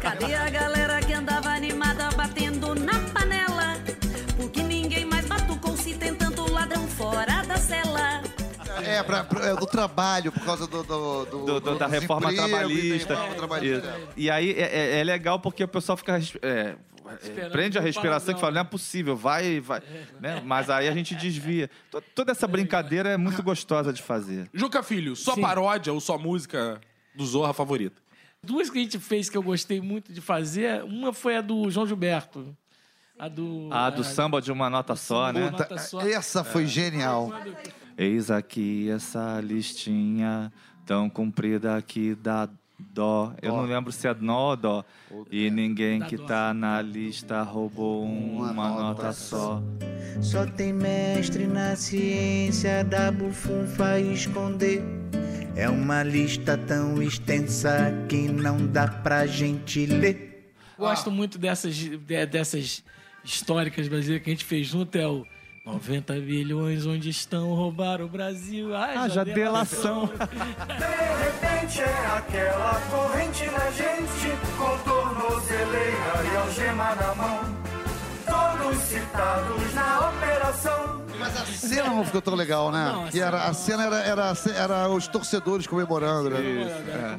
Cadê 0.00 0.34
a 0.34 0.48
galera 0.48 1.00
que 1.00 1.12
andava 1.12 1.50
animada 1.50 2.10
batendo 2.16 2.49
É, 9.00 9.02
pra, 9.02 9.24
pra- 9.24 9.46
é, 9.46 9.54
do 9.54 9.66
trabalho, 9.66 10.30
por 10.32 10.44
causa 10.44 10.66
do. 10.66 10.82
do, 10.82 11.24
do- 11.24 11.44
Do- 11.46 11.60
do- 11.60 11.78
da 11.78 11.86
reforma 11.86 12.32
empregos, 12.32 12.50
trabalhista. 13.36 13.88
Isso. 13.98 14.08
E 14.16 14.30
aí 14.30 14.50
é, 14.52 14.62
é- 14.96 15.00
é 15.00 15.04
legal 15.04 15.38
porque 15.40 15.64
o 15.64 15.68
pessoal 15.68 15.96
fica. 15.96 16.16
é, 16.42 16.46
é, 16.48 16.76
Esperando 17.22 17.52
prende 17.52 17.76
a 17.78 17.80
respiração 17.80 18.30
e 18.32 18.34
palavrão. 18.34 18.40
fala, 18.40 18.52
não 18.52 18.60
é 18.60 18.64
possível, 18.64 19.16
vai, 19.16 19.58
vai. 19.60 19.82
Né? 20.20 20.40
Mas 20.44 20.70
aí 20.70 20.86
a 20.86 20.92
gente 20.92 21.14
desvia. 21.14 21.68
To- 21.90 22.00
Toda 22.14 22.30
essa 22.32 22.46
brincadeira 22.46 23.08
é 23.10 23.16
muito 23.16 23.42
gostosa 23.42 23.92
de 23.92 24.00
fazer. 24.00 24.48
Juca 24.54 24.82
Filho, 24.82 25.16
sua 25.16 25.34
Sim. 25.34 25.40
paródia 25.40 25.92
ou 25.92 26.00
sua 26.00 26.16
música 26.18 26.80
do 27.14 27.26
Zorra 27.26 27.52
favorita? 27.52 28.00
Duas 28.42 28.70
que 28.70 28.78
a 28.78 28.82
gente 28.82 28.98
fez 28.98 29.28
que 29.28 29.36
eu 29.36 29.42
gostei 29.42 29.80
muito 29.80 30.12
de 30.12 30.20
fazer, 30.20 30.82
uma 30.84 31.12
foi 31.12 31.36
a 31.36 31.40
do 31.40 31.68
João 31.70 31.86
Gilberto. 31.86 32.56
A 33.18 33.28
do. 33.28 33.68
A 33.70 33.90
do 33.90 34.02
samba 34.02 34.40
de 34.40 34.50
uma 34.50 34.70
nota 34.70 34.96
só, 34.96 35.30
né? 35.30 35.50
Nota 35.50 35.76
só. 35.78 36.00
Essa 36.00 36.42
foi 36.42 36.66
genial. 36.66 37.30
Eis 38.02 38.30
aqui 38.30 38.88
essa 38.88 39.38
listinha 39.42 40.50
tão 40.86 41.10
comprida 41.10 41.82
que 41.82 42.14
dá 42.14 42.48
dó. 42.78 43.34
Eu 43.42 43.52
não 43.54 43.64
lembro 43.64 43.92
se 43.92 44.08
é 44.08 44.14
nó 44.18 44.50
ou 44.52 44.56
dó. 44.56 44.84
E 45.30 45.50
ninguém 45.50 46.00
que 46.00 46.16
tá 46.16 46.54
na 46.54 46.80
lista 46.80 47.42
roubou 47.42 48.02
uma, 48.04 48.52
Uma 48.52 48.68
nota 48.70 49.12
só. 49.12 49.62
Só 50.22 50.46
tem 50.46 50.72
mestre 50.72 51.46
na 51.46 51.76
ciência 51.76 52.82
da 52.84 53.12
bufunfa 53.12 54.00
esconder. 54.00 54.82
É 55.54 55.68
uma 55.68 56.02
lista 56.02 56.56
tão 56.56 57.02
extensa 57.02 57.92
que 58.08 58.16
não 58.28 58.66
dá 58.66 58.88
pra 58.88 59.26
gente 59.26 59.84
ler. 59.84 60.50
Gosto 60.78 61.10
muito 61.10 61.36
dessas, 61.36 61.76
de- 61.76 61.98
dessas 61.98 62.82
históricas 63.22 63.88
brasileiras 63.88 64.24
que 64.24 64.30
a 64.30 64.32
gente 64.32 64.44
fez 64.46 64.66
junto, 64.68 64.96
é 64.96 65.06
o 65.06 65.22
90 65.64 66.14
bilhões 66.14 66.86
onde 66.86 67.10
estão 67.10 67.54
roubar 67.54 68.00
o 68.00 68.08
Brasil. 68.08 68.74
Ai, 68.74 68.96
Ah, 68.96 69.08
já 69.08 69.24
delação. 69.24 70.06
De 70.06 71.24
repente 71.24 71.80
é 71.82 72.06
aquela 72.16 72.80
corrente 72.90 73.44
na 73.46 73.70
gente, 73.70 74.36
com 74.56 74.78
tornozeleira 74.90 76.32
e 76.32 76.36
algema 76.36 76.94
na 76.94 77.14
mão. 77.14 77.59
Citados 78.76 79.74
na 79.74 80.10
operação. 80.10 81.00
Mas 81.18 81.36
a 81.36 81.44
cena 81.44 81.90
não 81.90 82.04
ficou 82.04 82.22
tão 82.22 82.34
legal, 82.34 82.72
né? 82.72 82.84
Não, 82.92 83.04
a 83.04 83.26
era, 83.26 83.44
a 83.44 83.52
cena 83.52 83.84
era, 83.84 83.96
era, 83.98 84.32
era 84.54 84.88
os 84.88 85.06
torcedores 85.06 85.66
comemorando, 85.66 86.30
né? 86.30 86.38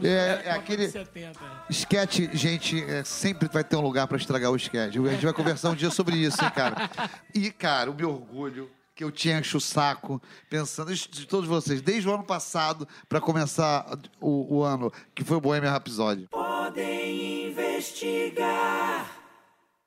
É, 0.03 0.49
é 0.49 0.51
aquele 0.51 0.89
70. 0.89 1.39
esquete, 1.69 2.29
gente, 2.33 2.83
é, 2.83 3.03
sempre 3.03 3.47
vai 3.47 3.63
ter 3.63 3.75
um 3.75 3.81
lugar 3.81 4.07
pra 4.07 4.17
estragar 4.17 4.51
o 4.51 4.55
esquete. 4.55 4.97
A 4.97 5.11
gente 5.11 5.23
vai 5.23 5.33
conversar 5.33 5.69
um 5.69 5.75
dia 5.75 5.91
sobre 5.91 6.15
isso, 6.15 6.43
hein, 6.43 6.51
cara? 6.51 6.89
E, 7.33 7.51
cara, 7.51 7.91
o 7.91 7.93
meu 7.93 8.09
orgulho 8.09 8.69
que 8.95 9.03
eu 9.03 9.11
tinha 9.11 9.39
encho 9.39 9.57
o 9.57 9.61
saco 9.61 10.21
pensando 10.49 10.91
isso 10.91 11.09
de 11.09 11.25
todos 11.25 11.47
vocês, 11.47 11.81
desde 11.81 12.09
o 12.09 12.13
ano 12.13 12.23
passado 12.23 12.87
pra 13.07 13.21
começar 13.21 13.85
o, 14.19 14.57
o 14.57 14.63
ano, 14.63 14.91
que 15.15 15.23
foi 15.23 15.37
o 15.37 15.41
Bohemian 15.41 15.71
Rhapsody. 15.71 16.27
Podem 16.29 17.47
investigar 17.47 19.20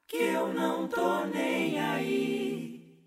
que 0.07 0.17
eu 0.17 0.53
não 0.53 0.87
tô 0.89 1.25
nem 1.25 1.79
aí. 1.79 2.99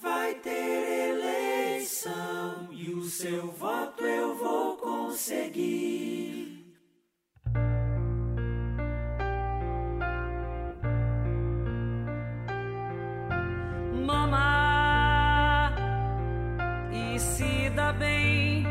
Vai 0.00 0.34
ter 0.34 1.10
eleição 1.10 2.68
e 2.72 2.90
o 2.90 3.02
seu 3.04 3.52
voto 3.52 4.04
eu 4.04 4.34
vou 4.36 4.76
conseguir. 4.76 6.74
Mama 14.04 15.72
e 16.92 17.18
se 17.20 17.70
dá 17.70 17.92
bem, 17.92 18.66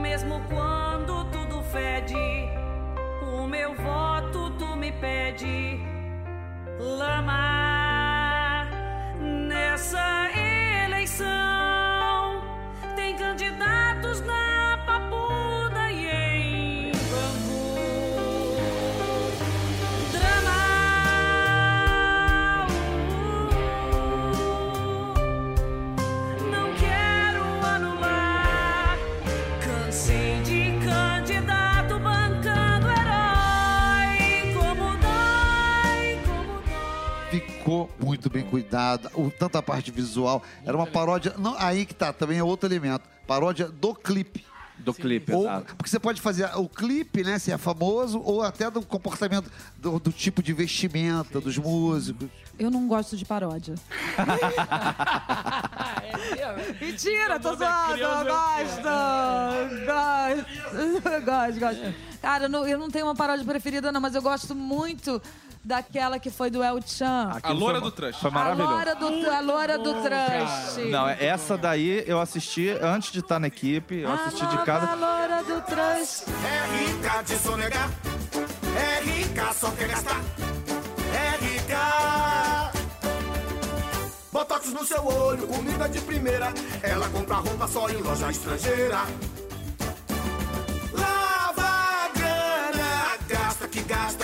mesmo 0.00 0.40
quando 0.48 1.24
tudo 1.32 1.62
fede. 1.64 2.14
O 3.34 3.46
meu 3.48 3.74
voto 3.74 4.41
cuidada, 38.52 39.10
o, 39.14 39.30
tanto 39.30 39.56
a 39.56 39.62
parte 39.62 39.90
visual, 39.90 40.42
era 40.62 40.76
uma 40.76 40.86
paródia, 40.86 41.34
não, 41.38 41.56
aí 41.58 41.86
que 41.86 41.94
tá, 41.94 42.12
também 42.12 42.38
é 42.38 42.44
outro 42.44 42.68
elemento, 42.68 43.08
paródia 43.26 43.66
do 43.66 43.94
clipe. 43.94 44.44
Do 44.76 44.92
clipe, 44.92 45.32
Ou, 45.32 45.44
exato. 45.44 45.74
porque 45.76 45.88
você 45.88 45.98
pode 45.98 46.20
fazer 46.20 46.50
o 46.56 46.68
clipe, 46.68 47.22
né, 47.22 47.38
se 47.38 47.50
é 47.50 47.56
famoso, 47.56 48.20
ou 48.20 48.42
até 48.42 48.70
do 48.70 48.82
comportamento, 48.82 49.50
do, 49.76 49.98
do 49.98 50.12
tipo 50.12 50.42
de 50.42 50.52
vestimenta 50.52 51.40
dos 51.40 51.56
músicos. 51.56 52.28
Eu 52.58 52.70
não 52.70 52.86
gosto 52.88 53.16
de 53.16 53.24
paródia. 53.24 53.74
Mentira, 56.80 57.38
tô 57.40 57.54
zoando. 57.54 57.96
Eu 57.96 58.24
gosto. 58.24 58.82
Gosto. 59.86 60.52
Gosto, 61.24 61.60
gosto. 61.60 61.94
Cara, 62.20 62.44
eu 62.44 62.48
não, 62.48 62.66
eu 62.66 62.78
não 62.78 62.90
tenho 62.90 63.06
uma 63.06 63.14
paródia 63.14 63.44
preferida, 63.44 63.92
não, 63.92 64.00
mas 64.00 64.14
eu 64.14 64.22
gosto 64.22 64.54
muito 64.54 65.20
daquela 65.64 66.18
que 66.18 66.30
foi 66.30 66.50
do 66.50 66.62
El 66.62 66.80
Chan. 66.84 67.30
A 67.42 67.52
Loura 67.52 67.80
do 67.80 67.90
Trash. 67.90 68.16
Foi 68.16 68.30
A 68.30 68.32
maravilhoso. 68.32 68.72
loura 68.72 68.94
do, 68.94 69.30
a 69.30 69.40
loura 69.40 69.78
do 69.78 69.94
trash. 70.02 70.76
Não, 70.90 71.08
é- 71.08 71.24
essa 71.24 71.56
daí 71.56 72.02
eu 72.06 72.20
assisti 72.20 72.70
antes 72.82 73.12
de 73.12 73.20
estar 73.20 73.38
na 73.38 73.46
equipe, 73.46 73.96
eu 74.00 74.12
assisti 74.12 74.46
de 74.46 74.56
A 74.56 74.62
casa. 74.62 74.94
loura 74.94 75.42
do 75.44 75.60
trash. 75.62 76.24
É 76.44 76.76
rica 76.84 77.22
de 77.22 77.36
sonegar, 77.38 77.90
é 78.76 79.00
rica 79.04 79.52
só 79.52 79.70
quer 79.70 79.88
gastar, 79.88 80.20
é 81.14 81.44
rica. 81.44 82.72
Botox 84.32 84.72
no 84.72 84.84
seu 84.84 85.04
olho, 85.06 85.46
comida 85.46 85.88
de 85.88 86.00
primeira. 86.00 86.52
Ela 86.82 87.08
compra 87.10 87.36
roupa 87.36 87.68
só 87.68 87.88
em 87.88 88.00
loja 88.02 88.30
estrangeira. 88.30 89.00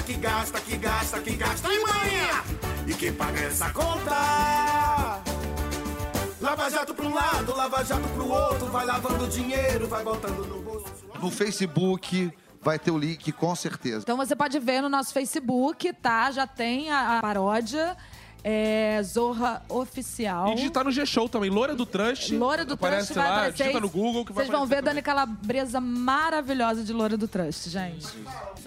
Que 0.09 0.15
gasta, 0.15 0.59
que 0.59 0.77
gasta, 0.79 1.21
que 1.21 1.37
gasta 1.37 1.69
em 1.69 1.83
manhã. 1.83 2.43
E 2.87 2.95
quem 2.95 3.13
paga 3.13 3.41
essa 3.41 3.69
conta? 3.69 5.21
Lava 6.41 6.71
jato 6.71 6.95
pra 6.95 7.07
um 7.07 7.13
lado, 7.13 7.55
lava 7.55 7.85
jato 7.85 8.09
pro 8.09 8.27
outro, 8.27 8.67
vai 8.69 8.87
lavando 8.87 9.29
dinheiro, 9.29 9.87
vai 9.87 10.03
botando 10.03 10.47
no 10.47 10.63
bolso. 10.63 10.87
No 11.21 11.31
Facebook 11.31 12.33
vai 12.63 12.79
ter 12.79 12.91
o 12.91 12.97
link, 12.97 13.31
com 13.33 13.55
certeza. 13.55 13.99
Então 13.99 14.17
você 14.17 14.35
pode 14.35 14.59
ver 14.59 14.81
no 14.81 14.89
nosso 14.89 15.13
Facebook, 15.13 15.93
tá? 15.93 16.31
Já 16.31 16.47
tem 16.47 16.91
a, 16.91 17.19
a 17.19 17.21
paródia. 17.21 17.95
É, 18.45 19.01
Zorra 19.03 19.63
Oficial. 19.69 20.53
E 20.53 20.55
digitar 20.57 20.85
no 20.85 20.91
G-Show 20.93 21.29
também. 21.29 21.51
Loura 21.51 21.75
do 21.75 21.85
Trust. 21.85 22.35
Loura 22.37 22.65
do 22.65 22.75
aparece 22.75 23.13
Trust 23.13 23.15
vai 23.19 23.29
lá, 23.29 23.37
aparecer. 23.39 23.63
digita 23.65 23.81
no 23.81 23.91
Google 23.91 24.25
que 24.25 24.33
vai 24.33 24.45
Vocês 24.45 24.57
vão 24.57 24.67
ver 24.67 24.81
Dani 24.83 25.03
Calabresa 25.03 25.81
maravilhosa 25.81 26.83
de 26.85 26.93
Loura 26.93 27.17
do 27.17 27.27
Trust, 27.29 27.69
gente. 27.69 28.07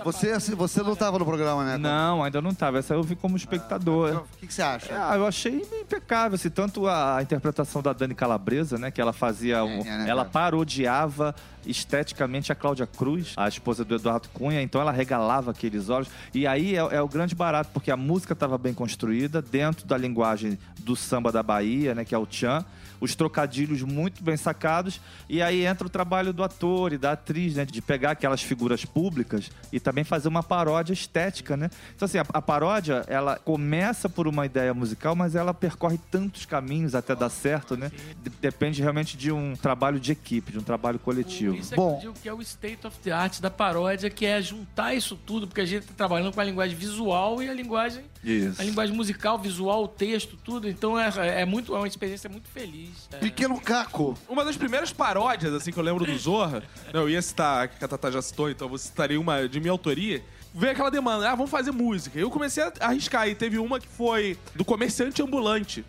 Você, 0.03 0.37
você 0.55 0.83
não 0.83 0.93
estava 0.93 1.17
no 1.17 1.25
programa, 1.25 1.63
né? 1.63 1.77
Não, 1.77 2.23
ainda 2.23 2.41
não 2.41 2.53
tava. 2.53 2.79
Essa 2.79 2.93
eu 2.93 3.03
vi 3.03 3.15
como 3.15 3.37
espectador. 3.37 4.23
O 4.33 4.37
que, 4.39 4.47
que 4.47 4.53
você 4.53 4.61
acha? 4.61 4.89
Ah, 5.09 5.15
eu 5.15 5.25
achei 5.25 5.65
impecável, 5.81 6.35
assim, 6.35 6.49
tanto 6.49 6.87
a 6.87 7.19
interpretação 7.21 7.81
da 7.81 7.93
Dani 7.93 8.13
Calabresa, 8.13 8.77
né, 8.77 8.91
que 8.91 8.99
ela 9.01 9.13
fazia, 9.13 9.63
um- 9.63 9.81
É, 9.81 9.83
né, 9.83 10.05
ela 10.09 10.21
cara? 10.25 10.29
parodiava 10.29 11.33
esteticamente 11.65 12.51
a 12.51 12.55
Cláudia 12.55 12.87
Cruz, 12.87 13.33
a 13.37 13.47
esposa 13.47 13.85
do 13.85 13.93
Eduardo 13.93 14.27
Cunha, 14.33 14.61
então 14.63 14.81
ela 14.81 14.91
regalava 14.91 15.51
aqueles 15.51 15.89
olhos, 15.89 16.07
e 16.33 16.47
aí 16.47 16.75
é, 16.75 16.79
é 16.79 17.01
o 17.01 17.07
grande 17.07 17.35
barato, 17.35 17.69
porque 17.71 17.91
a 17.91 17.97
música 17.97 18.33
estava 18.33 18.57
bem 18.57 18.73
construída, 18.73 19.43
dentro 19.43 19.60
da 19.85 19.97
linguagem 19.97 20.57
do 20.79 20.95
samba 20.95 21.31
da 21.31 21.43
Bahia, 21.43 21.93
né, 21.93 22.03
que 22.03 22.15
é 22.15 22.17
o 22.17 22.25
tchan, 22.25 22.65
os 22.99 23.15
trocadilhos 23.15 23.81
muito 23.81 24.23
bem 24.23 24.37
sacados, 24.37 25.01
e 25.27 25.41
aí 25.41 25.65
entra 25.65 25.87
o 25.87 25.89
trabalho 25.89 26.31
do 26.31 26.43
ator 26.43 26.93
e 26.93 26.97
da 26.99 27.13
atriz, 27.13 27.55
né, 27.55 27.65
de 27.65 27.81
pegar 27.81 28.11
aquelas 28.11 28.41
figuras 28.43 28.85
públicas 28.85 29.49
e 29.73 29.79
também 29.79 30.03
fazer 30.03 30.27
uma 30.27 30.43
paródia 30.43 30.93
estética, 30.93 31.57
né? 31.57 31.69
Então 31.95 32.05
assim, 32.05 32.19
a, 32.19 32.25
a 32.31 32.41
paródia, 32.41 33.03
ela 33.07 33.37
começa 33.37 34.07
por 34.07 34.27
uma 34.27 34.45
ideia 34.45 34.71
musical, 34.73 35.15
mas 35.15 35.33
ela 35.35 35.51
percorre 35.53 35.99
tantos 36.11 36.45
caminhos 36.45 36.93
até 36.93 37.15
dar 37.15 37.29
certo, 37.29 37.75
né? 37.75 37.91
De- 38.23 38.29
Depende 38.39 38.81
realmente 38.83 39.17
de 39.17 39.31
um 39.31 39.55
trabalho 39.55 39.99
de 39.99 40.11
equipe, 40.11 40.51
de 40.51 40.59
um 40.59 40.63
trabalho 40.63 40.99
coletivo. 40.99 41.55
Isso 41.55 41.73
é 41.73 41.77
Bom. 41.77 41.97
que 41.99 42.05
eu 42.05 42.11
digo 42.11 42.21
que 42.23 42.29
é 42.29 42.33
o 42.33 42.41
state 42.41 42.85
of 42.85 42.97
the 42.99 43.11
art 43.11 43.39
da 43.39 43.49
paródia, 43.49 44.09
que 44.11 44.25
é 44.27 44.39
juntar 44.41 44.93
isso 44.93 45.15
tudo, 45.25 45.47
porque 45.47 45.61
a 45.61 45.65
gente 45.65 45.87
tá 45.87 45.93
trabalhando 45.97 46.31
com 46.33 46.39
a 46.39 46.43
linguagem 46.43 46.75
visual 46.75 47.41
e 47.41 47.49
a 47.49 47.53
linguagem, 47.53 48.03
Isso. 48.23 48.61
a 48.61 48.63
linguagem 48.63 48.95
musical, 48.95 49.39
visual, 49.39 49.50
o 49.59 49.87
texto, 49.87 50.37
tudo. 50.43 50.69
Então 50.69 50.99
é, 50.99 51.41
é 51.41 51.45
muito, 51.45 51.75
é 51.75 51.77
uma 51.77 51.87
experiência 51.87 52.29
muito 52.29 52.47
feliz. 52.49 53.07
É. 53.11 53.17
Pequeno 53.17 53.59
Caco. 53.59 54.17
Uma 54.27 54.45
das 54.45 54.57
primeiras 54.57 54.91
paródias, 54.91 55.53
assim, 55.53 55.71
que 55.71 55.79
eu 55.79 55.83
lembro 55.83 56.05
do 56.05 56.17
Zorra, 56.17 56.63
não, 56.93 57.01
eu 57.01 57.09
ia 57.09 57.21
citar, 57.21 57.67
que 57.67 57.83
a 57.83 57.87
Tata 57.87 58.11
já 58.11 58.21
citou, 58.21 58.49
então 58.49 58.69
eu 58.69 58.77
citaria 58.77 59.19
uma 59.19 59.47
de 59.47 59.59
minha 59.59 59.71
autoria. 59.71 60.23
Veio 60.53 60.73
aquela 60.73 60.91
demanda, 60.91 61.29
ah, 61.29 61.35
vamos 61.35 61.49
fazer 61.49 61.71
música. 61.71 62.19
Eu 62.19 62.29
comecei 62.29 62.61
a 62.63 62.71
arriscar, 62.81 63.27
e 63.27 63.35
teve 63.35 63.57
uma 63.57 63.79
que 63.79 63.87
foi 63.87 64.37
do 64.53 64.65
comerciante 64.65 65.21
ambulante. 65.21 65.85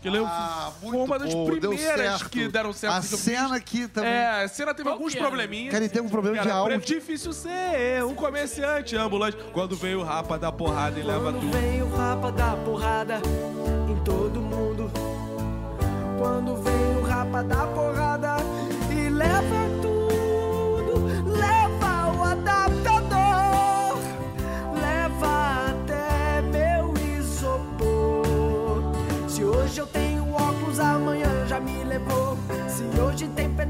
Que 0.00 0.08
lembro, 0.08 0.28
Ah, 0.30 0.70
foi 0.80 0.96
uma 0.96 1.18
das 1.18 1.34
bom, 1.34 1.44
primeiras 1.46 2.22
que 2.22 2.46
deram 2.48 2.72
certo. 2.72 2.94
A 2.94 3.02
cena 3.02 3.56
aqui 3.56 3.88
também. 3.88 4.10
É, 4.12 4.44
a 4.44 4.48
cena 4.48 4.72
teve 4.72 4.84
Qual 4.88 4.94
alguns 4.94 5.12
que 5.12 5.18
era? 5.18 5.26
probleminhas. 5.28 5.72
Cara, 5.72 5.82
ele 5.84 5.92
tem 5.92 6.00
um 6.00 6.08
problema 6.08 6.36
de 6.38 6.44
Cara, 6.44 6.54
áudio. 6.60 6.76
É 6.76 6.78
difícil 6.78 7.32
ser 7.32 8.04
um 8.04 8.14
comerciante 8.14 8.96
ambulante. 8.96 9.36
Quando 9.52 9.74
veio 9.76 9.98
o 10.00 10.04
rapa 10.04 10.38
da 10.38 10.52
porrada 10.52 11.00
e 11.00 11.02
leva 11.02 11.20
Quando 11.32 11.40
tudo. 11.40 11.52
vem 11.52 11.82
o 11.82 11.90
rapa 11.96 12.30
da 12.30 12.56
porrada 12.56 13.20
em 13.90 14.04
todo 14.04 14.40
mundo. 14.40 14.88
Quando 16.16 16.56
vem 16.62 16.96
o 16.96 17.02
rapa 17.04 17.42
da 17.42 17.66
porrada 17.66 18.36
e 18.90 19.08
leva 19.08 19.67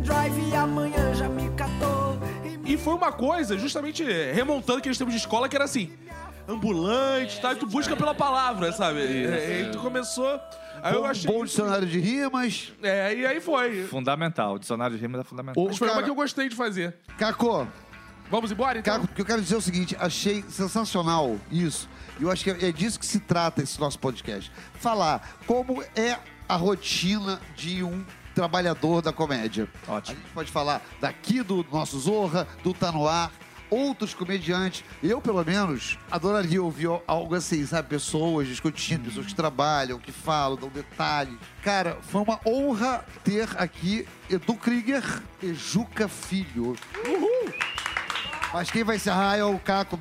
pendrive, 0.09 0.55
amanhã 0.57 1.15
já 1.15 1.29
me 1.29 1.51
catou. 1.51 2.19
E 2.65 2.73
E 2.75 2.77
foi 2.79 2.95
uma 2.95 3.13
coisa, 3.13 3.59
justamente 3.59 4.03
remontando 4.33 4.79
aqueles 4.79 4.97
tempos 4.97 5.13
de 5.13 5.21
escola, 5.21 5.49
que 5.49 5.57
era 5.57 5.65
assim: 5.67 5.93
ambulante, 6.49 7.41
tá? 7.41 7.53
E 7.53 7.57
tu 7.57 7.67
busca 7.67 7.95
pela 7.95 8.15
palavra, 8.15 8.73
sabe? 8.73 9.01
E, 9.01 9.63
e 9.63 9.71
tu 9.71 9.79
começou. 9.79 10.41
Aí 10.83 10.95
eu 10.95 11.03
Bom, 11.03 11.07
achei. 11.07 11.31
bom 11.31 11.45
dicionário 11.45 11.87
de 11.87 11.99
rimas. 11.99 12.73
É, 12.83 13.15
e 13.15 13.27
aí 13.27 13.41
foi. 13.41 13.85
Fundamental. 13.85 14.55
O 14.55 14.59
dicionário 14.59 14.97
de 14.97 15.03
rimas 15.03 15.21
é 15.21 15.25
fundamental. 15.25 15.63
O 15.63 15.67
Mas 15.67 15.77
foi 15.77 15.91
uma 15.91 16.03
que 16.03 16.11
eu 16.11 16.15
gostei 16.15 16.49
de 16.49 16.55
fazer. 16.57 16.97
Caco, 17.19 17.67
Vamos 18.31 18.53
embora, 18.53 18.79
então? 18.79 18.95
Caco, 19.01 19.07
o 19.07 19.15
que 19.15 19.23
eu 19.23 19.27
quero 19.27 19.41
dizer 19.41 19.55
é 19.55 19.59
o 19.59 19.63
seguinte, 19.63 19.97
achei 19.99 20.45
sensacional 20.51 21.39
isso. 21.51 21.89
E 22.21 22.23
eu 22.25 22.31
acho 22.31 22.45
que 22.45 22.51
é 22.51 22.71
disso 22.71 22.99
que 23.01 23.07
se 23.07 23.21
trata 23.21 23.63
esse 23.63 23.81
nosso 23.81 23.99
podcast. 23.99 24.53
Falar 24.75 25.39
como 25.47 25.83
é 25.97 26.19
a 26.47 26.55
rotina 26.55 27.41
de 27.57 27.83
um 27.83 28.05
trabalhador 28.39 29.03
da 29.03 29.13
comédia. 29.13 29.69
Ótimo. 29.89 30.17
A 30.17 30.21
gente 30.23 30.33
pode 30.33 30.53
falar 30.53 30.81
daqui 31.01 31.43
do 31.43 31.67
nosso 31.73 31.99
Zorra, 31.99 32.47
do 32.63 32.73
Tá 32.73 32.93
No 32.93 33.09
Ar, 33.09 33.33
outros 33.69 34.15
comediantes. 34.15 34.85
Eu, 35.03 35.21
pelo 35.21 35.45
menos, 35.45 35.99
adoraria 36.09 36.63
ouvir 36.63 36.89
algo 37.05 37.35
assim, 37.35 37.67
sabe? 37.67 37.89
Pessoas 37.89 38.47
discutindo, 38.47 39.07
pessoas 39.07 39.27
que 39.27 39.35
trabalham, 39.35 39.99
que 39.99 40.13
falam, 40.13 40.57
dão 40.57 40.69
detalhes. 40.69 41.35
Cara, 41.65 41.99
foi 42.01 42.23
uma 42.23 42.39
honra 42.47 43.05
ter 43.25 43.49
aqui 43.57 44.07
Edu 44.31 44.55
Krieger 44.55 45.03
e 45.43 45.53
Juca 45.53 46.07
Filho. 46.07 46.77
Mas 48.53 48.71
quem 48.71 48.83
vai 48.83 48.97
encerrar 48.97 49.37
é 49.37 49.45
o 49.45 49.59
Caco. 49.59 49.99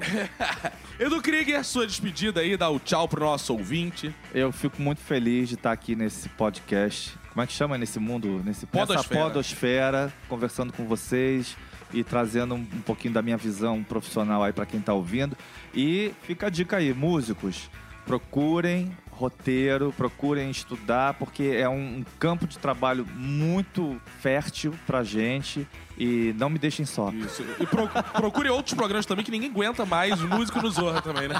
Edu 0.99 1.21
Krieger, 1.21 1.63
sua 1.63 1.85
despedida 1.85 2.41
aí, 2.41 2.55
dá 2.55 2.69
o 2.69 2.79
tchau 2.79 3.07
pro 3.07 3.23
nosso 3.23 3.53
ouvinte. 3.53 4.13
Eu 4.33 4.51
fico 4.51 4.81
muito 4.81 5.01
feliz 5.01 5.49
de 5.49 5.55
estar 5.55 5.71
aqui 5.71 5.95
nesse 5.95 6.29
podcast. 6.29 7.17
Como 7.33 7.43
é 7.43 7.47
que 7.47 7.53
chama 7.53 7.77
nesse 7.77 7.99
mundo? 7.99 8.41
Nesse, 8.43 8.65
nessa 8.65 8.87
Podosfera. 8.87 9.21
podosfera, 9.21 10.13
conversando 10.27 10.73
com 10.73 10.85
vocês 10.85 11.55
e 11.93 12.03
trazendo 12.03 12.55
um, 12.55 12.59
um 12.59 12.81
pouquinho 12.81 13.13
da 13.13 13.21
minha 13.21 13.37
visão 13.37 13.83
profissional 13.83 14.43
aí 14.43 14.53
para 14.53 14.65
quem 14.65 14.79
tá 14.79 14.93
ouvindo. 14.93 15.37
E 15.73 16.13
fica 16.23 16.47
a 16.47 16.49
dica 16.49 16.77
aí, 16.77 16.93
músicos, 16.93 17.69
procurem 18.05 18.91
roteiro, 19.17 19.93
procurem 19.97 20.49
estudar, 20.51 21.15
porque 21.15 21.43
é 21.43 21.67
um, 21.67 21.97
um 21.99 22.05
campo 22.19 22.45
de 22.47 22.57
trabalho 22.59 23.05
muito 23.15 23.99
fértil 24.19 24.73
pra 24.85 25.03
gente 25.03 25.67
e 25.97 26.33
não 26.37 26.49
me 26.49 26.59
deixem 26.59 26.85
só. 26.85 27.09
Isso. 27.11 27.43
E 27.59 27.65
pro- 27.65 27.87
procure 28.13 28.49
outros 28.49 28.75
programas 28.75 29.05
também 29.05 29.25
que 29.25 29.31
ninguém 29.31 29.49
aguenta 29.49 29.83
mais, 29.85 30.21
músico 30.21 30.61
no 30.61 30.69
Zorra 30.69 31.01
também, 31.01 31.27
né? 31.27 31.35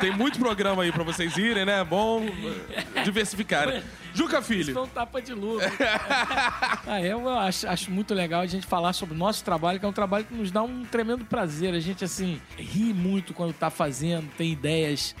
Tem 0.00 0.10
muito 0.16 0.38
programa 0.38 0.82
aí 0.82 0.90
pra 0.90 1.04
vocês 1.04 1.36
irem, 1.36 1.66
né? 1.66 1.80
É 1.80 1.84
bom 1.84 2.24
eh, 2.24 3.02
diversificar. 3.02 3.82
Juca 4.14 4.38
Isso 4.38 4.48
Filho. 4.48 4.72
foi 4.72 4.82
um 4.82 4.86
tapa 4.88 5.20
de 5.20 5.34
luva. 5.34 5.62
ah, 6.86 7.00
eu 7.02 7.28
acho, 7.28 7.68
acho 7.68 7.90
muito 7.90 8.14
legal 8.14 8.40
a 8.40 8.46
gente 8.46 8.66
falar 8.66 8.94
sobre 8.94 9.14
o 9.14 9.18
nosso 9.18 9.44
trabalho, 9.44 9.78
que 9.78 9.84
é 9.84 9.88
um 9.88 9.92
trabalho 9.92 10.24
que 10.24 10.34
nos 10.34 10.50
dá 10.50 10.62
um 10.62 10.84
tremendo 10.84 11.24
prazer. 11.26 11.74
A 11.74 11.80
gente, 11.80 12.02
assim, 12.04 12.40
ri 12.56 12.94
muito 12.94 13.34
quando 13.34 13.52
tá 13.52 13.68
fazendo, 13.68 14.28
tem 14.38 14.52
ideias 14.52 15.14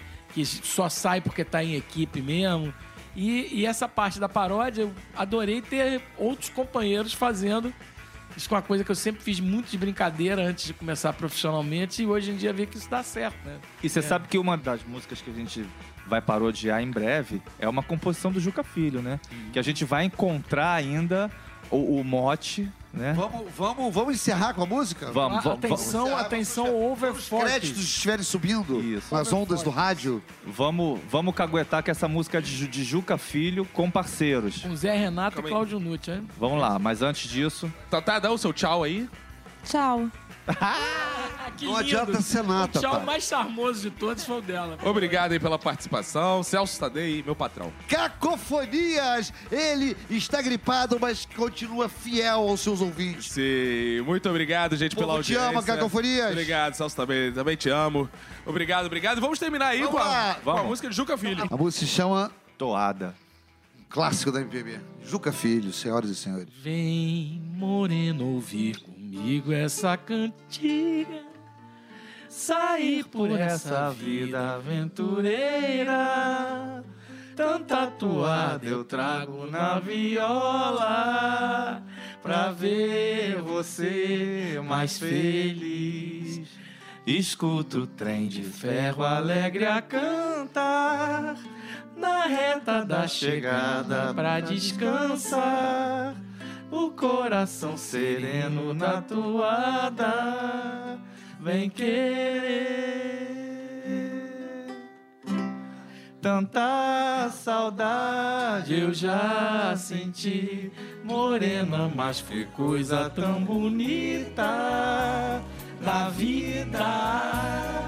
que 0.46 0.66
só 0.66 0.88
sai 0.88 1.20
porque 1.20 1.44
tá 1.44 1.62
em 1.62 1.74
equipe 1.74 2.20
mesmo. 2.20 2.72
E, 3.16 3.48
e 3.52 3.66
essa 3.66 3.88
parte 3.88 4.20
da 4.20 4.28
paródia, 4.28 4.82
eu 4.82 4.92
adorei 5.16 5.60
ter 5.60 6.00
outros 6.16 6.50
companheiros 6.50 7.12
fazendo. 7.12 7.72
Isso 8.36 8.48
é 8.52 8.56
uma 8.56 8.62
coisa 8.62 8.84
que 8.84 8.90
eu 8.90 8.94
sempre 8.94 9.22
fiz 9.22 9.40
muito 9.40 9.68
de 9.68 9.76
brincadeira 9.76 10.42
antes 10.42 10.66
de 10.66 10.74
começar 10.74 11.12
profissionalmente 11.12 12.02
e 12.02 12.06
hoje 12.06 12.30
em 12.30 12.36
dia 12.36 12.52
ver 12.52 12.66
que 12.66 12.76
isso 12.76 12.88
dá 12.88 13.02
certo, 13.02 13.36
né? 13.44 13.58
E 13.82 13.88
você 13.88 14.00
sabe 14.00 14.28
que 14.28 14.38
uma 14.38 14.56
das 14.56 14.84
músicas 14.84 15.20
que 15.20 15.30
a 15.30 15.34
gente 15.34 15.66
vai 16.06 16.22
parodiar 16.22 16.80
em 16.80 16.90
breve 16.90 17.42
é 17.58 17.68
uma 17.68 17.82
composição 17.82 18.30
do 18.30 18.38
Juca 18.38 18.62
Filho, 18.62 19.02
né? 19.02 19.18
Que 19.52 19.58
a 19.58 19.62
gente 19.62 19.84
vai 19.84 20.04
encontrar 20.04 20.74
ainda 20.74 21.28
o, 21.70 21.98
o 21.98 22.04
mote, 22.04 22.70
né? 22.98 23.12
Vamos, 23.14 23.46
vamos, 23.56 23.94
vamos 23.94 24.14
encerrar 24.14 24.54
com 24.54 24.62
a 24.62 24.66
música? 24.66 25.10
Vamos, 25.12 25.38
Ah, 25.38 25.40
vamos, 25.40 25.58
atenção, 25.64 26.04
vamos- 26.06 26.20
atenção, 26.20 26.82
over 26.90 27.12
Os 27.12 27.28
créditos 27.28 27.28
40. 27.28 27.66
estiverem 27.80 28.24
subindo 28.24 28.80
Isso. 28.80 29.14
nas 29.14 29.32
ondas 29.32 29.62
do 29.62 29.70
rádio. 29.70 30.22
vamos, 30.46 31.00
vamos 31.10 31.34
caguetar 31.34 31.82
que 31.82 31.90
essa 31.90 32.08
música 32.08 32.38
é 32.38 32.40
de, 32.40 32.66
de 32.68 32.84
Juca 32.84 33.16
Filho 33.16 33.64
com 33.72 33.90
parceiros. 33.90 34.58
Com 34.62 34.74
Zé 34.76 34.96
Renato 34.96 35.36
Calma 35.36 35.48
e. 35.48 35.52
Cláudio 35.52 35.78
Nucci, 35.80 36.10
hein? 36.10 36.28
Vamos 36.38 36.60
lá, 36.60 36.78
mas 36.78 37.02
antes 37.02 37.30
disso, 37.30 37.72
Tatá, 37.90 38.18
dá 38.18 38.30
o 38.30 38.38
seu 38.38 38.52
tchau 38.52 38.82
aí. 38.82 39.08
Tchau. 39.68 40.10
Ah, 40.60 41.50
Não 41.60 41.76
adianta 41.76 42.20
ser 42.22 42.42
nada, 42.44 42.78
O 42.78 42.80
tchau 42.80 42.96
pai. 42.96 43.04
mais 43.04 43.24
charmoso 43.24 43.82
de 43.82 43.90
todos 43.90 44.24
foi 44.24 44.38
o 44.38 44.40
dela. 44.40 44.78
Obrigado 44.84 45.32
aí 45.32 45.40
pela 45.40 45.58
participação. 45.58 46.42
Celso 46.42 46.78
Tadei, 46.78 47.22
meu 47.22 47.34
patrão. 47.34 47.72
Cacofonias! 47.88 49.32
Ele 49.50 49.96
está 50.08 50.40
gripado, 50.40 50.98
mas 51.00 51.26
continua 51.36 51.88
fiel 51.88 52.48
aos 52.48 52.60
seus 52.60 52.80
ouvintes. 52.80 53.32
Sim, 53.32 54.02
muito 54.06 54.28
obrigado, 54.28 54.76
gente, 54.76 54.94
Povo 54.94 55.06
pela 55.08 55.22
te 55.22 55.34
audiência. 55.34 55.48
ama, 55.50 55.62
Cacofonias. 55.62 56.30
Obrigado, 56.30 56.74
Celso 56.74 56.94
também, 56.96 57.32
também 57.32 57.56
te 57.56 57.68
amo. 57.68 58.08
Obrigado, 58.46 58.86
obrigado. 58.86 59.20
Vamos 59.20 59.38
terminar 59.38 59.68
aí 59.68 59.80
Vamos 59.82 59.92
com, 59.94 59.98
a, 59.98 60.36
com 60.44 60.50
a 60.50 60.62
música 60.62 60.88
de 60.88 60.94
Juca 60.96 61.18
Filho. 61.18 61.44
A 61.50 61.56
música 61.56 61.84
se 61.86 61.90
chama 61.92 62.30
toada. 62.56 63.14
Clássico 63.90 64.30
da 64.30 64.40
MPB. 64.40 64.80
Juca 65.04 65.32
Filho, 65.32 65.72
senhoras 65.72 66.10
e 66.10 66.14
senhores. 66.14 66.48
Vem, 66.62 67.42
moreno, 67.54 68.26
ouvir 68.34 68.76
comigo 69.08 69.52
essa 69.52 69.96
cantiga. 69.96 71.26
sair 72.28 73.04
por 73.04 73.30
essa 73.30 73.90
vida 73.90 74.56
aventureira. 74.56 75.94
Tanta 77.34 77.86
toada 77.86 78.66
eu 78.66 78.84
trago 78.84 79.46
na 79.46 79.78
viola 79.78 81.82
pra 82.22 82.50
ver 82.50 83.40
você 83.40 84.60
mais 84.64 84.98
feliz. 84.98 86.46
Escuto 87.06 87.82
o 87.82 87.86
trem 87.86 88.28
de 88.28 88.42
ferro 88.42 89.04
alegre 89.04 89.64
a 89.64 89.80
cantar 89.80 91.38
na 91.96 92.26
reta 92.26 92.84
da 92.84 93.08
chegada 93.08 94.12
pra 94.12 94.40
descansar. 94.40 96.14
O 96.70 96.90
coração 96.90 97.76
sereno 97.76 98.74
na 98.74 99.00
toada 99.00 100.98
vem 101.40 101.70
querer. 101.70 103.08
Tanta 106.20 107.30
saudade 107.30 108.78
eu 108.78 108.92
já 108.92 109.74
senti, 109.76 110.70
morena, 111.04 111.90
mas 111.94 112.20
que 112.20 112.44
coisa 112.46 113.08
tão 113.08 113.42
bonita 113.44 115.40
na 115.80 116.08
vida. 116.10 117.87